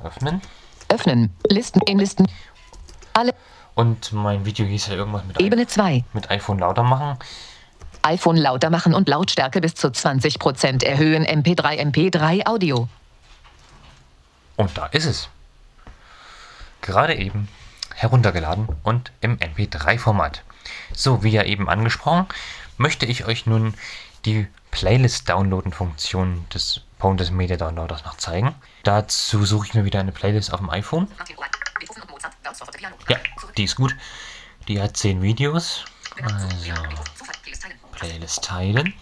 öffnen. 0.03 0.41
Öffnen. 0.89 1.33
Listen 1.49 1.81
in 1.81 1.99
Listen. 1.99 2.27
Alle. 3.13 3.33
Und 3.75 4.11
mein 4.13 4.45
Video 4.45 4.65
hieß 4.65 4.87
ja 4.87 4.95
irgendwas 4.95 5.23
mit, 5.25 5.39
Ebene 5.39 5.67
2. 5.67 6.03
mit 6.13 6.31
iPhone 6.31 6.59
lauter 6.59 6.83
machen. 6.83 7.19
iPhone 8.01 8.37
lauter 8.37 8.69
machen 8.69 8.93
und 8.93 9.07
Lautstärke 9.07 9.61
bis 9.61 9.75
zu 9.75 9.87
20% 9.87 10.83
erhöhen. 10.83 11.25
MP3 11.25 11.79
MP3 11.91 12.47
Audio. 12.47 12.87
Und 14.55 14.77
da 14.77 14.87
ist 14.87 15.05
es. 15.05 15.29
Gerade 16.81 17.15
eben 17.15 17.47
heruntergeladen 17.93 18.67
und 18.83 19.11
im 19.21 19.37
MP3-Format. 19.37 20.43
So, 20.93 21.23
wie 21.23 21.29
ja 21.29 21.43
eben 21.43 21.69
angesprochen, 21.69 22.27
möchte 22.77 23.05
ich 23.05 23.25
euch 23.25 23.45
nun 23.45 23.73
die 24.25 24.47
Playlist-Downloaden-Funktion 24.71 26.45
des 26.53 26.81
Pontes 26.99 27.31
Media 27.31 27.57
Downloaders 27.57 28.03
noch 28.05 28.17
zeigen. 28.17 28.55
Dazu 28.83 29.45
suche 29.45 29.67
ich 29.67 29.73
mir 29.73 29.85
wieder 29.85 29.99
eine 29.99 30.11
Playlist 30.11 30.53
auf 30.53 30.59
dem 30.59 30.69
iPhone. 30.69 31.07
Ja, 33.09 33.17
die 33.55 33.63
ist 33.63 33.75
gut. 33.75 33.95
Die 34.67 34.81
hat 34.81 34.97
10 34.97 35.21
Videos. 35.21 35.85
Also, 36.21 36.73
Playlist 37.91 38.43
teilen. 38.43 38.93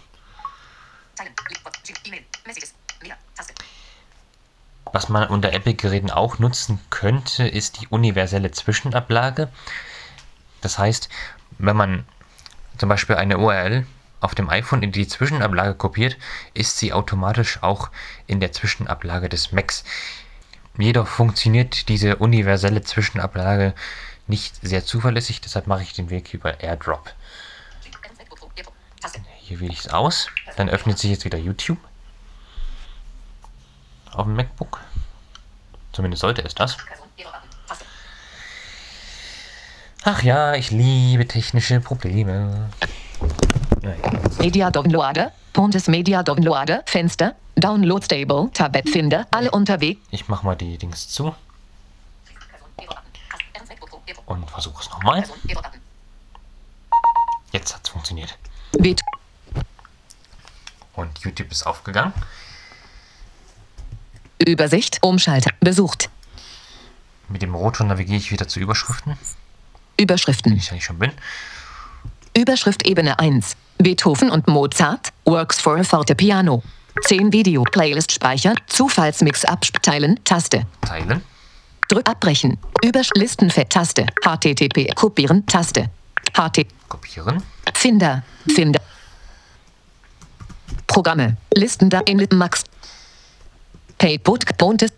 Was 4.92 5.08
man 5.08 5.28
unter 5.28 5.52
Apple-Geräten 5.52 6.10
auch 6.10 6.38
nutzen 6.38 6.80
könnte, 6.90 7.46
ist 7.46 7.80
die 7.80 7.88
universelle 7.88 8.50
Zwischenablage. 8.50 9.48
Das 10.60 10.78
heißt, 10.78 11.08
wenn 11.58 11.76
man 11.76 12.06
zum 12.78 12.88
Beispiel 12.88 13.16
eine 13.16 13.38
URL 13.38 13.86
auf 14.26 14.34
dem 14.34 14.50
iPhone 14.50 14.82
in 14.82 14.90
die 14.90 15.06
Zwischenablage 15.06 15.74
kopiert, 15.74 16.16
ist 16.52 16.78
sie 16.78 16.92
automatisch 16.92 17.62
auch 17.62 17.90
in 18.26 18.40
der 18.40 18.50
Zwischenablage 18.50 19.28
des 19.28 19.52
Macs. 19.52 19.84
Jedoch 20.76 21.06
funktioniert 21.06 21.88
diese 21.88 22.16
universelle 22.16 22.82
Zwischenablage 22.82 23.72
nicht 24.26 24.56
sehr 24.66 24.84
zuverlässig, 24.84 25.40
deshalb 25.40 25.68
mache 25.68 25.84
ich 25.84 25.92
den 25.92 26.10
Weg 26.10 26.34
über 26.34 26.60
AirDrop. 26.60 27.14
Hier 29.42 29.60
wähle 29.60 29.72
ich 29.72 29.78
es 29.78 29.88
aus, 29.90 30.26
dann 30.56 30.68
öffnet 30.68 30.98
sich 30.98 31.12
jetzt 31.12 31.24
wieder 31.24 31.38
YouTube 31.38 31.78
auf 34.10 34.24
dem 34.24 34.34
MacBook. 34.34 34.80
Zumindest 35.92 36.22
sollte 36.22 36.42
es 36.42 36.56
das. 36.56 36.76
Ach 40.02 40.20
ja, 40.24 40.54
ich 40.54 40.72
liebe 40.72 41.28
technische 41.28 41.78
Probleme. 41.78 42.70
Media 44.38 44.70
Downloader. 44.70 45.32
Wohntes 45.54 45.88
Media 45.88 46.22
Downloader. 46.22 46.82
Fenster. 46.86 47.34
Download 47.56 48.04
Stable. 48.04 48.50
Tablet 48.52 48.88
Finder. 48.88 49.26
Alle 49.30 49.50
unterwegs. 49.50 50.00
Ich 50.10 50.28
mach 50.28 50.42
mal 50.42 50.56
die 50.56 50.78
Dings 50.78 51.08
zu 51.08 51.34
und 54.26 54.50
versuche 54.50 54.82
es 54.82 54.90
nochmal. 54.90 55.24
Jetzt 57.52 57.74
hat 57.74 57.80
es 57.84 57.90
funktioniert. 57.90 58.36
Und 60.94 61.18
YouTube 61.18 61.50
ist 61.50 61.66
aufgegangen. 61.66 62.12
Übersicht. 64.46 64.98
Umschalter. 65.02 65.50
Besucht. 65.60 66.10
Mit 67.28 67.42
dem 67.42 67.54
Rotor 67.54 67.86
navigiere 67.86 68.18
ich 68.18 68.30
wieder 68.30 68.46
zu 68.46 68.60
Überschriften, 68.60 69.16
Überschriften. 69.98 70.52
die 70.52 70.58
ich 70.58 70.70
eigentlich 70.70 70.84
schon 70.84 70.98
bin. 70.98 71.12
Überschrift 72.36 72.86
Ebene 72.86 73.18
1. 73.18 73.56
Beethoven 73.78 74.30
und 74.30 74.46
Mozart. 74.46 75.10
Works 75.24 75.58
for 75.58 75.78
a 75.78 75.82
Fortepiano. 75.82 76.62
10 77.06 77.32
Video. 77.32 77.62
Playlist 77.62 78.12
speichern. 78.12 78.56
Zufallsmix 78.66 79.46
abteilen. 79.46 80.20
Taste. 80.22 80.66
Teilen. 80.82 81.22
Drück 81.88 82.06
abbrechen. 82.06 82.58
Übersch 82.84 83.08
Listenfett 83.14 83.70
Taste. 83.70 84.04
HTTP 84.22 84.94
kopieren 84.94 85.46
Taste. 85.46 85.88
HT 86.36 86.66
Kopieren. 86.90 87.42
Finder. 87.72 88.22
Finder. 88.46 88.82
Programme. 90.86 91.38
Listen 91.54 91.88
da 91.88 92.00
in 92.00 92.26
Max. 92.34 92.64
Payput 93.96 94.58
Bontes. 94.58 94.92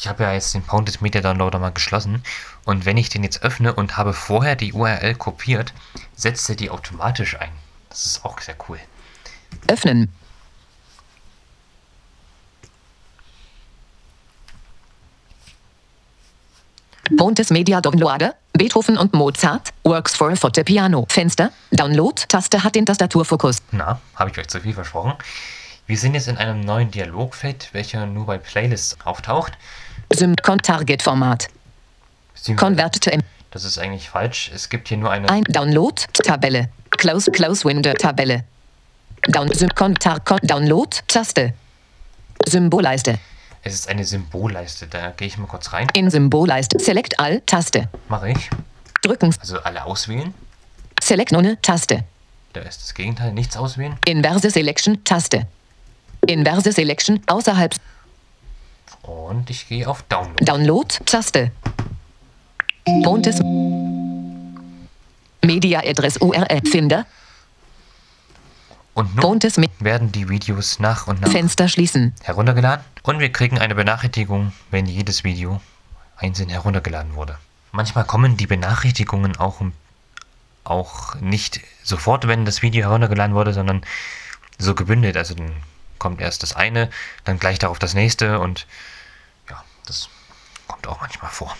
Ich 0.00 0.08
habe 0.08 0.22
ja 0.22 0.32
jetzt 0.32 0.54
den 0.54 0.62
Pounded 0.62 1.02
Media 1.02 1.20
Downloader 1.20 1.58
mal 1.58 1.72
geschlossen 1.72 2.22
und 2.64 2.86
wenn 2.86 2.96
ich 2.96 3.10
den 3.10 3.22
jetzt 3.22 3.42
öffne 3.42 3.74
und 3.74 3.98
habe 3.98 4.14
vorher 4.14 4.56
die 4.56 4.72
URL 4.72 5.14
kopiert, 5.14 5.74
setzt 6.16 6.48
er 6.48 6.56
die 6.56 6.70
automatisch 6.70 7.38
ein. 7.38 7.50
Das 7.90 8.06
ist 8.06 8.24
auch 8.24 8.40
sehr 8.40 8.54
cool. 8.66 8.80
Öffnen. 9.68 10.10
Bontes 17.10 17.50
Media 17.50 17.82
Downloader. 17.82 18.36
Beethoven 18.54 18.96
und 18.96 19.12
Mozart. 19.12 19.68
Works 19.84 20.16
for 20.16 20.30
a 20.30 20.34
Fortepiano. 20.34 21.04
Fenster. 21.10 21.52
Download-Taste 21.72 22.64
hat 22.64 22.74
den 22.74 22.86
Tastaturfokus. 22.86 23.58
Na, 23.72 24.00
habe 24.14 24.30
ich 24.30 24.38
euch 24.38 24.48
zu 24.48 24.60
viel 24.60 24.72
versprochen. 24.72 25.12
Wir 25.86 25.98
sind 25.98 26.14
jetzt 26.14 26.28
in 26.28 26.38
einem 26.38 26.60
neuen 26.60 26.90
Dialogfeld, 26.90 27.68
welcher 27.72 28.06
nur 28.06 28.24
bei 28.24 28.38
Playlists 28.38 28.96
auftaucht. 29.04 29.58
Symcon 30.12 30.58
Target 30.58 31.02
Format. 31.02 31.48
Convert 32.56 33.00
to 33.02 33.10
M. 33.10 33.20
Das 33.50 33.64
ist 33.64 33.78
eigentlich 33.78 34.08
falsch. 34.08 34.50
Es 34.54 34.68
gibt 34.68 34.88
hier 34.88 34.96
nur 34.96 35.10
eine. 35.10 35.28
Ein 35.28 35.44
Download 35.44 35.94
Tabelle. 36.12 36.68
Close 36.90 37.30
Close 37.30 37.64
Window 37.64 37.92
Tabelle. 37.94 38.44
Down 39.28 39.52
Symcon 39.52 39.94
Tar 39.94 40.20
Con- 40.20 40.40
Download 40.42 40.96
Taste. 41.06 41.52
Symbolleiste. 42.46 43.18
Es 43.62 43.74
ist 43.74 43.88
eine 43.88 44.04
Symbolleiste. 44.04 44.86
Da 44.86 45.10
gehe 45.10 45.28
ich 45.28 45.36
mal 45.36 45.46
kurz 45.46 45.72
rein. 45.72 45.88
In 45.92 46.10
Symbolleiste. 46.10 46.78
Select 46.78 47.18
All 47.20 47.40
Taste. 47.42 47.88
Mache 48.08 48.30
ich. 48.30 48.50
Drücken. 49.02 49.34
Also 49.40 49.60
alle 49.60 49.84
auswählen. 49.84 50.32
Select 51.02 51.32
None 51.32 51.60
Taste. 51.60 52.04
Da 52.52 52.60
ist 52.62 52.82
das 52.82 52.94
Gegenteil. 52.94 53.32
Nichts 53.32 53.56
auswählen. 53.56 53.96
Inverse 54.06 54.50
Selection 54.50 55.04
Taste. 55.04 55.46
Inverse 56.26 56.72
Selection 56.72 57.20
außerhalb 57.26 57.74
Und 59.02 59.50
ich 59.50 59.68
gehe 59.68 59.88
auf 59.88 60.02
Download. 60.02 60.44
Download 60.44 60.94
Taste. 61.06 61.50
Bontes 63.02 63.40
Media 65.42 65.80
Address 65.80 66.18
URL 66.18 66.60
Finder. 66.70 67.06
Und 68.94 69.16
nun 69.16 69.40
werden 69.78 70.12
die 70.12 70.28
Videos 70.28 70.78
nach 70.78 71.06
und 71.06 71.22
nach 71.22 71.30
Fenster 71.30 71.68
schließen. 71.68 72.14
heruntergeladen 72.22 72.84
und 73.02 73.18
wir 73.18 73.32
kriegen 73.32 73.58
eine 73.58 73.74
Benachrichtigung, 73.74 74.52
wenn 74.70 74.86
jedes 74.86 75.24
Video 75.24 75.60
einzeln 76.16 76.50
heruntergeladen 76.50 77.14
wurde. 77.14 77.38
Manchmal 77.72 78.04
kommen 78.04 78.36
die 78.36 78.46
Benachrichtigungen 78.46 79.36
auch, 79.36 79.62
auch 80.64 81.14
nicht 81.20 81.60
sofort, 81.82 82.26
wenn 82.26 82.44
das 82.44 82.62
Video 82.62 82.82
heruntergeladen 82.82 83.34
wurde, 83.34 83.54
sondern 83.54 83.82
so 84.58 84.74
gebündelt. 84.74 85.16
Also 85.16 85.34
dann 85.34 85.52
kommt 86.00 86.20
erst 86.20 86.42
das 86.42 86.56
eine, 86.56 86.90
dann 87.24 87.38
gleich 87.38 87.60
darauf 87.60 87.78
das 87.78 87.94
nächste 87.94 88.40
und 88.40 88.66
ja, 89.48 89.62
das 89.86 90.08
kommt 90.66 90.88
auch 90.88 91.00
manchmal 91.00 91.30
vor. 91.30 91.56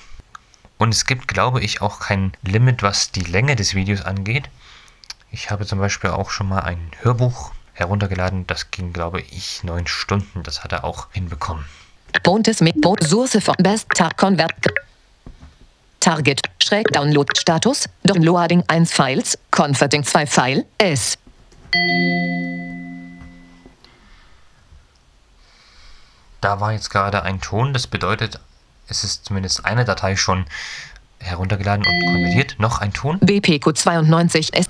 Und 0.79 0.93
es 0.93 1.05
gibt, 1.05 1.29
glaube 1.29 1.61
ich, 1.61 1.83
auch 1.83 2.01
kein 2.01 2.33
Limit, 2.43 2.83
was 2.83 3.13
die 3.13 3.21
Länge 3.23 3.55
des 3.55 3.75
Videos 3.75 4.01
angeht. 4.01 4.49
Ich 5.31 5.51
habe 5.51 5.67
zum 5.67 5.79
Beispiel 5.79 6.11
auch 6.11 6.31
schon 6.31 6.49
mal 6.49 6.61
ein 6.61 6.91
Hörbuch 7.03 7.53
heruntergeladen. 7.75 8.47
Das 8.47 8.71
ging, 8.71 8.93
glaube 8.93 9.21
ich, 9.21 9.63
neun 9.63 9.87
Stunden. 9.87 10.43
Das 10.43 10.65
hat 10.65 10.73
er 10.73 10.85
auch 10.85 11.09
hinbekommen. 11.13 11.65
Bontes 12.23 12.61
Me 12.61 12.73
Bon 12.75 12.97
Source 13.01 13.39
von 13.41 13.55
Best 13.59 13.89
Tar 13.95 14.13
Convert 14.15 14.53
Target 16.01 16.41
Schräg 16.63 16.89
Download 16.89 17.29
Status 17.39 17.89
Downloading 18.03 18.65
1 18.67 18.93
Files 18.93 19.39
Converting 19.51 20.03
2 20.03 20.27
File 20.27 20.67
S 20.79 21.17
Da 26.41 26.61
war 26.61 26.73
jetzt 26.73 26.91
gerade 26.91 27.23
ein 27.23 27.41
Ton. 27.41 27.73
Das 27.73 27.87
bedeutet, 27.87 28.41
es 28.89 29.05
ist 29.05 29.25
zumindest 29.27 29.65
eine 29.65 29.85
Datei 29.85 30.17
schon 30.17 30.47
heruntergeladen 31.19 31.85
und 31.87 32.13
konvertiert. 32.13 32.57
Noch 32.59 32.81
ein 32.81 32.93
Ton. 32.93 33.19
BPQ 33.21 33.77
92 33.77 34.55
S 34.55 34.67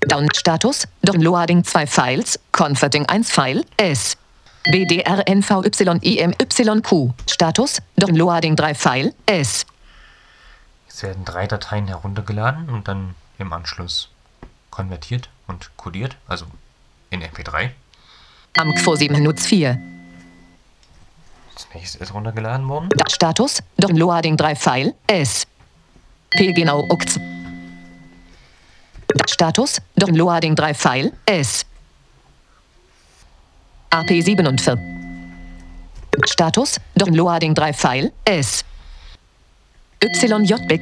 Down 0.00 0.28
Status 0.34 0.88
Downloading 1.02 1.64
2 1.64 1.86
Files 1.86 2.38
Converting 2.50 3.06
1 3.06 3.30
File 3.30 3.64
S 3.76 4.16
BDRNVYIMYQ 4.64 5.94
Status 7.30 7.80
Downloading 7.96 8.56
3 8.56 8.74
File 8.74 9.14
S 9.26 9.64
Es 10.88 11.02
werden 11.02 11.24
drei 11.24 11.46
Dateien 11.46 11.86
heruntergeladen 11.86 12.68
und 12.68 12.88
dann 12.88 13.14
im 13.38 13.52
Anschluss 13.52 14.10
konvertiert 14.70 15.30
und 15.46 15.70
codiert. 15.76 16.16
Also 16.26 16.46
in 17.10 17.22
MP3. 17.22 17.70
AMQFO 18.56 18.96
7 18.96 19.22
Nutz 19.22 19.46
4 19.46 19.78
Das 21.54 21.66
nächste 21.74 21.98
ist 21.98 22.14
runtergeladen 22.14 22.68
worden. 22.68 22.88
Status? 23.08 23.62
Downloading 23.78 24.36
3 24.36 24.54
File 24.56 24.94
S. 25.06 25.46
P 26.30 26.52
genau 26.52 26.86
Da- 26.88 26.96
Status? 29.28 29.80
Downloading 29.96 30.54
3 30.56 30.74
File 30.74 31.12
S. 31.26 31.64
AP 33.90 34.22
47 34.22 34.78
Status? 36.26 36.80
Downloading 36.94 37.54
3 37.54 37.72
File 37.72 38.12
S. 38.24 38.64
YJB 40.02 40.80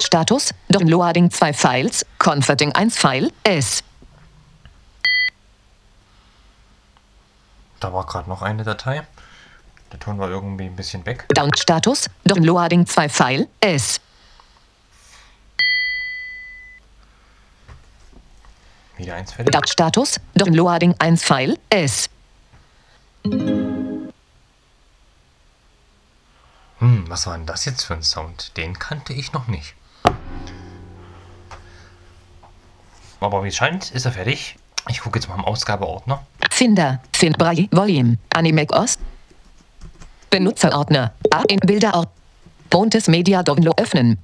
Status? 0.00 0.52
Downloading 0.68 1.30
2 1.30 1.52
Files 1.52 2.04
Converting 2.18 2.72
1 2.74 2.90
File 2.90 3.30
S 3.44 3.82
Da 7.82 7.92
war 7.92 8.06
gerade 8.06 8.28
noch 8.28 8.42
eine 8.42 8.62
Datei. 8.62 9.02
Der 9.90 9.98
Ton 9.98 10.16
war 10.20 10.28
irgendwie 10.30 10.66
ein 10.66 10.76
bisschen 10.76 11.04
weg. 11.04 11.26
Down 11.30 11.50
Status 11.56 12.08
Downloading 12.24 12.86
2 12.86 13.08
File 13.08 13.48
S 13.58 14.00
Wieder 18.96 19.16
eins 19.16 19.32
fertig. 19.32 19.52
Da- 19.52 19.66
Status 19.66 20.20
Downloading 20.34 20.94
1 21.00 21.24
File 21.24 21.58
S 21.70 22.08
Hm, 26.78 27.04
was 27.08 27.26
war 27.26 27.36
denn 27.36 27.46
das 27.46 27.64
jetzt 27.64 27.82
für 27.82 27.94
ein 27.94 28.02
Sound? 28.04 28.56
Den 28.56 28.78
kannte 28.78 29.12
ich 29.12 29.32
noch 29.32 29.48
nicht. 29.48 29.74
Aber 33.18 33.42
wie 33.42 33.48
es 33.48 33.56
scheint, 33.56 33.90
ist 33.90 34.04
er 34.04 34.12
fertig. 34.12 34.56
Ich 34.88 35.00
gucke 35.00 35.18
jetzt 35.18 35.28
mal 35.28 35.34
im 35.36 35.44
Ausgabeordner. 35.44 36.24
Finder, 36.52 37.00
Find 37.16 37.38
Braille, 37.38 37.66
Volume, 37.72 38.18
Animac 38.34 38.72
Ost. 38.72 39.00
Benutzerordner, 40.28 41.12
A 41.30 41.42
in 41.48 41.58
Bilderort. 41.60 42.10
Bontes 42.68 43.08
Media 43.08 43.42
Download 43.42 43.76
öffnen. 43.82 44.18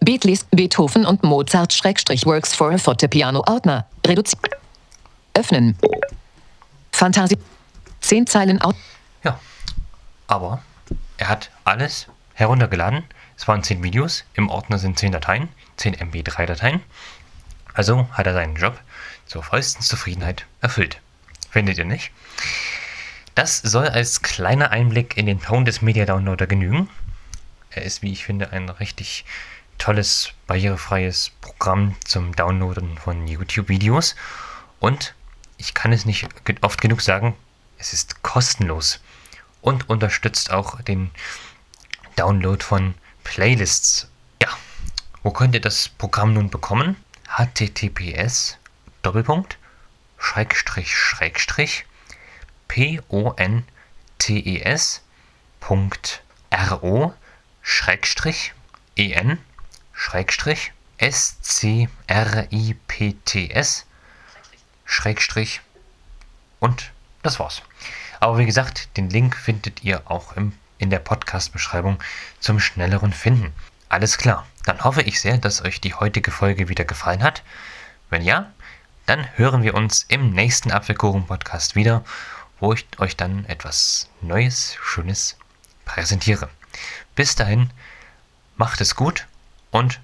Beatlist, 0.00 0.46
Beethoven 0.50 1.06
und 1.06 1.22
Mozart 1.22 1.72
Schrägstrich 1.72 2.26
Works 2.26 2.54
for 2.54 2.72
a 2.72 2.78
Fortepiano 2.78 3.42
Ordner. 3.48 3.86
Reduzieren. 4.06 4.50
Öffnen. 5.32 5.76
Fantasie. 6.92 7.38
10 8.02 8.26
Zeilen 8.26 8.60
out. 8.60 8.76
Ja, 9.24 9.40
aber 10.26 10.62
er 11.16 11.28
hat 11.28 11.50
alles 11.64 12.06
heruntergeladen. 12.34 13.02
Es 13.36 13.48
waren 13.48 13.62
10 13.62 13.82
Videos. 13.82 14.24
Im 14.34 14.50
Ordner 14.50 14.78
sind 14.78 14.98
10 14.98 15.12
Dateien, 15.12 15.48
10 15.78 15.96
MB3-Dateien. 15.96 16.80
Also 17.72 18.06
hat 18.12 18.26
er 18.26 18.34
seinen 18.34 18.56
Job 18.56 18.78
zur 19.24 19.42
vollsten 19.42 19.82
Zufriedenheit 19.82 20.44
erfüllt. 20.60 21.00
Findet 21.56 21.78
ihr 21.78 21.86
nicht? 21.86 22.10
Das 23.34 23.56
soll 23.56 23.88
als 23.88 24.20
kleiner 24.20 24.72
Einblick 24.72 25.16
in 25.16 25.24
den 25.24 25.38
Pound 25.38 25.80
Media 25.80 26.04
Downloader 26.04 26.46
genügen. 26.46 26.90
Er 27.70 27.80
ist, 27.80 28.02
wie 28.02 28.12
ich 28.12 28.26
finde, 28.26 28.52
ein 28.52 28.68
richtig 28.68 29.24
tolles, 29.78 30.32
barrierefreies 30.46 31.30
Programm 31.40 31.96
zum 32.04 32.36
Downloaden 32.36 32.98
von 32.98 33.26
YouTube-Videos. 33.26 34.16
Und 34.80 35.14
ich 35.56 35.72
kann 35.72 35.94
es 35.94 36.04
nicht 36.04 36.28
oft 36.60 36.82
genug 36.82 37.00
sagen, 37.00 37.34
es 37.78 37.94
ist 37.94 38.22
kostenlos 38.22 39.00
und 39.62 39.88
unterstützt 39.88 40.50
auch 40.50 40.82
den 40.82 41.10
Download 42.16 42.62
von 42.62 42.92
Playlists. 43.24 44.10
Ja, 44.42 44.50
wo 45.22 45.30
könnt 45.30 45.54
ihr 45.54 45.62
das 45.62 45.88
Programm 45.88 46.34
nun 46.34 46.50
bekommen? 46.50 46.96
https 47.26 48.58
Schrägstrich 50.28 50.90
Schrägstrich 50.96 51.86
p-o-n-t-e-s.ro 52.66 53.64
schrägstrich 57.62 58.52
en 58.96 59.38
schrägstrich 59.92 60.72
s-c-r-i-p-t-s 60.98 61.86
schrägstrich 64.84 65.60
und 66.58 66.90
das 67.22 67.38
war's. 67.38 67.62
Aber 68.18 68.38
wie 68.38 68.46
gesagt, 68.46 68.96
den 68.96 69.08
Link 69.08 69.36
findet 69.36 69.84
ihr 69.84 70.10
auch 70.10 70.32
im, 70.32 70.58
in 70.78 70.90
der 70.90 70.98
Podcast-Beschreibung 70.98 72.02
zum 72.40 72.58
schnelleren 72.58 73.12
Finden. 73.12 73.52
Alles 73.88 74.18
klar, 74.18 74.44
dann 74.64 74.82
hoffe 74.82 75.02
ich 75.02 75.20
sehr, 75.20 75.38
dass 75.38 75.62
euch 75.62 75.80
die 75.80 75.94
heutige 75.94 76.32
Folge 76.32 76.68
wieder 76.68 76.84
gefallen 76.84 77.22
hat. 77.22 77.44
Wenn 78.10 78.22
ja, 78.22 78.52
dann 79.06 79.26
hören 79.36 79.62
wir 79.62 79.74
uns 79.74 80.04
im 80.08 80.30
nächsten 80.30 80.72
Apfelkuchen-Podcast 80.72 81.76
wieder, 81.76 82.04
wo 82.58 82.72
ich 82.72 82.86
euch 82.98 83.16
dann 83.16 83.44
etwas 83.46 84.08
Neues, 84.20 84.76
Schönes 84.82 85.36
präsentiere. 85.84 86.48
Bis 87.14 87.36
dahin, 87.36 87.70
macht 88.56 88.80
es 88.80 88.96
gut 88.96 89.26
und 89.70 90.00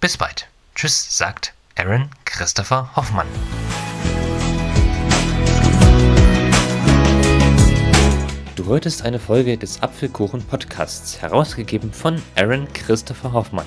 bis 0.00 0.16
bald. 0.16 0.48
Tschüss, 0.74 1.16
sagt 1.16 1.52
Aaron 1.76 2.10
Christopher 2.24 2.90
Hoffmann. 2.96 3.26
Du 8.56 8.64
hörtest 8.64 9.02
eine 9.02 9.18
Folge 9.18 9.58
des 9.58 9.82
Apfelkuchen 9.82 10.42
Podcasts, 10.42 11.20
herausgegeben 11.20 11.92
von 11.92 12.22
Aaron 12.34 12.66
Christopher 12.72 13.32
Hoffmann. 13.32 13.66